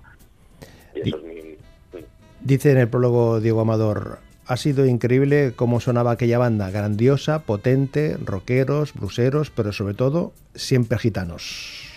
Y 0.94 1.08
eso 1.08 1.16
es 1.16 1.22
mi... 1.22 1.56
Dice 2.40 2.70
en 2.70 2.78
el 2.78 2.88
prólogo 2.88 3.40
Diego 3.40 3.60
Amador, 3.60 4.18
ha 4.48 4.56
sido 4.56 4.86
increíble 4.86 5.52
cómo 5.54 5.78
sonaba 5.78 6.12
aquella 6.12 6.38
banda, 6.38 6.70
grandiosa, 6.70 7.40
potente, 7.40 8.16
rockeros, 8.24 8.94
bruseros, 8.94 9.50
pero 9.50 9.72
sobre 9.72 9.94
todo 9.94 10.32
siempre 10.54 10.98
gitanos. 10.98 11.94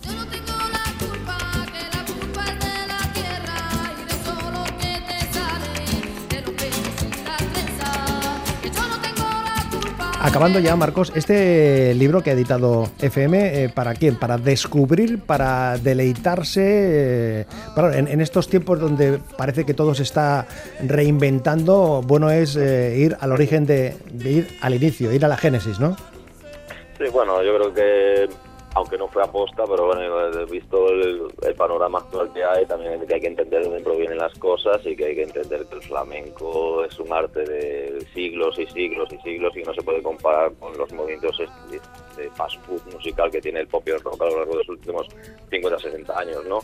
Acabando 10.24 10.60
ya, 10.60 10.76
Marcos, 10.76 11.12
este 11.16 11.96
libro 11.96 12.22
que 12.22 12.30
ha 12.30 12.34
editado 12.34 12.88
FM, 13.00 13.64
eh, 13.64 13.70
¿para 13.70 13.96
quién? 13.96 14.20
Para 14.20 14.38
descubrir, 14.38 15.20
para 15.20 15.80
deleitarse. 15.80 16.62
Eh, 17.42 17.46
en, 17.76 18.22
estos 18.22 18.48
tiempos 18.48 18.80
donde 18.80 19.20
parece 19.36 19.66
que 19.66 19.74
todo 19.74 19.96
se 19.96 20.04
está 20.04 20.46
reinventando, 20.86 22.04
bueno 22.06 22.30
es 22.30 22.56
eh, 22.56 22.98
ir 23.00 23.18
al 23.20 23.32
origen 23.32 23.66
de 23.66 23.96
ir 24.24 24.48
al 24.62 24.76
inicio, 24.76 25.12
ir 25.12 25.26
a 25.26 25.28
la 25.28 25.38
génesis, 25.38 25.80
¿no? 25.80 25.98
Sí, 27.00 27.06
bueno, 27.12 27.42
yo 27.42 27.56
creo 27.58 27.74
que 27.74 28.30
aunque 28.74 28.98
no 28.98 29.08
fue 29.08 29.24
aposta, 29.24 29.64
pero 29.66 29.88
bueno, 29.88 30.46
visto 30.48 30.88
el, 30.90 31.32
panorama 31.58 32.00
actual 32.00 32.32
que 32.34 32.44
hay, 32.44 32.66
también 32.66 33.06
que 33.06 33.14
hay 33.14 33.22
que 33.22 33.28
entender 33.28 33.62
de 33.62 33.70
dónde 33.70 33.84
provienen 33.84 34.18
las 34.18 34.34
cosas 34.40 34.82
y 34.86 34.96
que 34.96 35.06
hay 35.06 35.16
que 35.16 35.24
entender 35.24 35.66
que 35.66 35.76
el 35.76 35.82
flamenco 35.82 36.84
es 36.86 36.98
un 37.00 37.12
arte 37.12 37.42
de 37.42 38.06
siglos 38.14 38.58
y 38.58 38.66
siglos 38.68 39.10
y 39.12 39.18
siglos 39.20 39.56
y 39.56 39.64
no 39.64 39.74
se 39.74 39.82
puede 39.82 40.02
comparar 40.02 40.54
con 40.54 40.76
los 40.78 40.92
movimientos 40.94 41.38
de 42.18 42.30
fast 42.32 42.56
food 42.66 42.82
musical 42.94 43.30
que 43.30 43.42
tiene 43.42 43.60
el 43.60 43.68
pop 43.68 43.84
y 43.86 43.92
el 43.92 43.98
a 43.98 44.26
lo 44.26 44.38
largo 44.38 44.52
de 44.52 44.58
los 44.58 44.70
últimos 44.70 45.08
50 45.50 45.80
60 45.80 46.20
años, 46.20 46.46
¿no? 46.46 46.60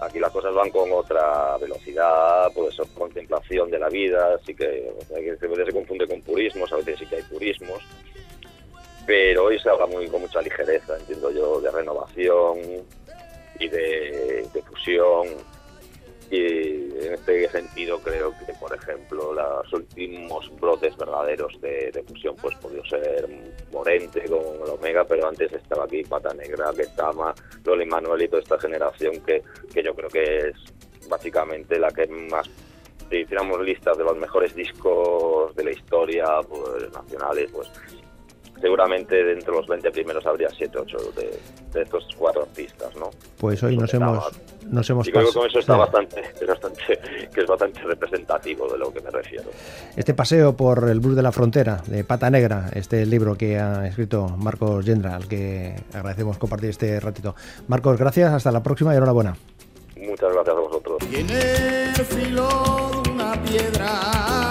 Aquí 0.00 0.18
las 0.18 0.32
cosas 0.32 0.52
van 0.54 0.70
con 0.70 0.90
otra 0.92 1.56
velocidad, 1.58 2.50
puede 2.52 2.72
ser 2.72 2.86
contemplación 2.94 3.70
de 3.70 3.78
la 3.78 3.88
vida, 3.88 4.34
así 4.34 4.54
que, 4.54 4.90
a 5.14 5.18
veces 5.18 5.66
se 5.66 5.72
confunde 5.72 6.08
con 6.08 6.20
purismos, 6.22 6.72
a 6.72 6.76
veces 6.76 6.98
sí 6.98 7.06
que 7.06 7.16
hay 7.16 7.22
purismos, 7.22 7.78
pero 9.06 9.44
hoy 9.44 9.58
se 9.58 9.68
habla 9.68 9.86
muy 9.86 10.06
con 10.08 10.22
mucha 10.22 10.40
ligereza, 10.40 10.96
entiendo 10.98 11.30
yo, 11.30 11.60
de 11.60 11.70
renovación 11.70 12.58
y 13.58 13.68
de, 13.68 14.48
fusión. 14.66 15.28
Y 16.30 17.04
en 17.04 17.12
este 17.12 17.46
sentido 17.50 17.98
creo 17.98 18.32
que, 18.46 18.54
por 18.54 18.74
ejemplo, 18.74 19.34
los 19.34 19.72
últimos 19.72 20.50
brotes 20.58 20.96
verdaderos 20.96 21.60
de, 21.60 22.02
fusión 22.08 22.34
pues 22.36 22.56
podido 22.56 22.84
ser 22.86 23.28
Morente 23.70 24.22
con 24.24 24.40
el 24.64 24.70
Omega, 24.70 25.04
pero 25.04 25.28
antes 25.28 25.52
estaba 25.52 25.84
aquí 25.84 26.02
Pata 26.04 26.32
Negra, 26.32 26.72
Ketama, 26.74 27.34
Loli 27.64 27.84
Manuel 27.84 28.22
y 28.22 28.28
toda 28.28 28.42
esta 28.42 28.58
generación 28.58 29.20
que, 29.20 29.42
que 29.74 29.82
yo 29.82 29.94
creo 29.94 30.08
que 30.08 30.22
es 30.48 31.08
básicamente 31.08 31.78
la 31.78 31.90
que 31.90 32.06
más 32.06 32.48
si 33.10 33.18
hiciéramos 33.18 33.60
listas 33.60 33.98
de 33.98 34.04
los 34.04 34.16
mejores 34.16 34.54
discos 34.54 35.54
de 35.54 35.64
la 35.64 35.72
historia, 35.72 36.40
pues 36.48 36.90
nacionales, 36.92 37.50
pues 37.52 37.70
seguramente 38.62 39.22
de 39.22 39.32
entre 39.32 39.52
los 39.52 39.66
20 39.66 39.90
primeros 39.90 40.24
habría 40.24 40.48
7, 40.48 40.78
8 40.78 40.96
de, 41.16 41.38
de 41.72 41.82
estos 41.82 42.06
cuatro 42.16 42.42
artistas, 42.42 42.94
¿no? 42.96 43.10
Pues 43.38 43.60
hoy 43.64 43.76
nos 43.76 43.92
hemos, 43.92 44.30
nos 44.70 44.88
hemos 44.88 45.08
Y 45.08 45.12
creo 45.12 45.26
que 45.26 45.32
con 45.32 45.46
eso 45.48 45.58
está 45.58 45.74
sí. 45.74 45.78
bastante, 45.80 46.22
es 46.40 46.46
bastante, 46.46 47.00
que 47.34 47.40
es 47.40 47.46
bastante 47.46 47.80
representativo 47.82 48.68
de 48.72 48.78
lo 48.78 48.92
que 48.92 49.00
me 49.00 49.10
refiero. 49.10 49.50
Este 49.96 50.14
paseo 50.14 50.56
por 50.56 50.88
el 50.88 51.00
blues 51.00 51.16
de 51.16 51.22
la 51.22 51.32
frontera, 51.32 51.82
de 51.86 52.04
Pata 52.04 52.30
Negra, 52.30 52.70
este 52.74 53.04
libro 53.04 53.36
que 53.36 53.58
ha 53.58 53.86
escrito 53.86 54.28
Marcos 54.28 54.86
Yendra, 54.86 55.16
al 55.16 55.26
que 55.26 55.74
agradecemos 55.92 56.38
compartir 56.38 56.70
este 56.70 57.00
ratito. 57.00 57.34
Marcos, 57.66 57.98
gracias, 57.98 58.32
hasta 58.32 58.52
la 58.52 58.62
próxima 58.62 58.94
y 58.94 58.96
enhorabuena. 58.96 59.36
Muchas 59.96 60.32
gracias 60.32 60.56
a 60.56 60.60
vosotros. 60.60 60.98
Tiene 61.10 61.84
el 61.84 61.94
filo 61.94 62.48
de 63.04 63.10
una 63.10 63.32
piedra 63.42 64.41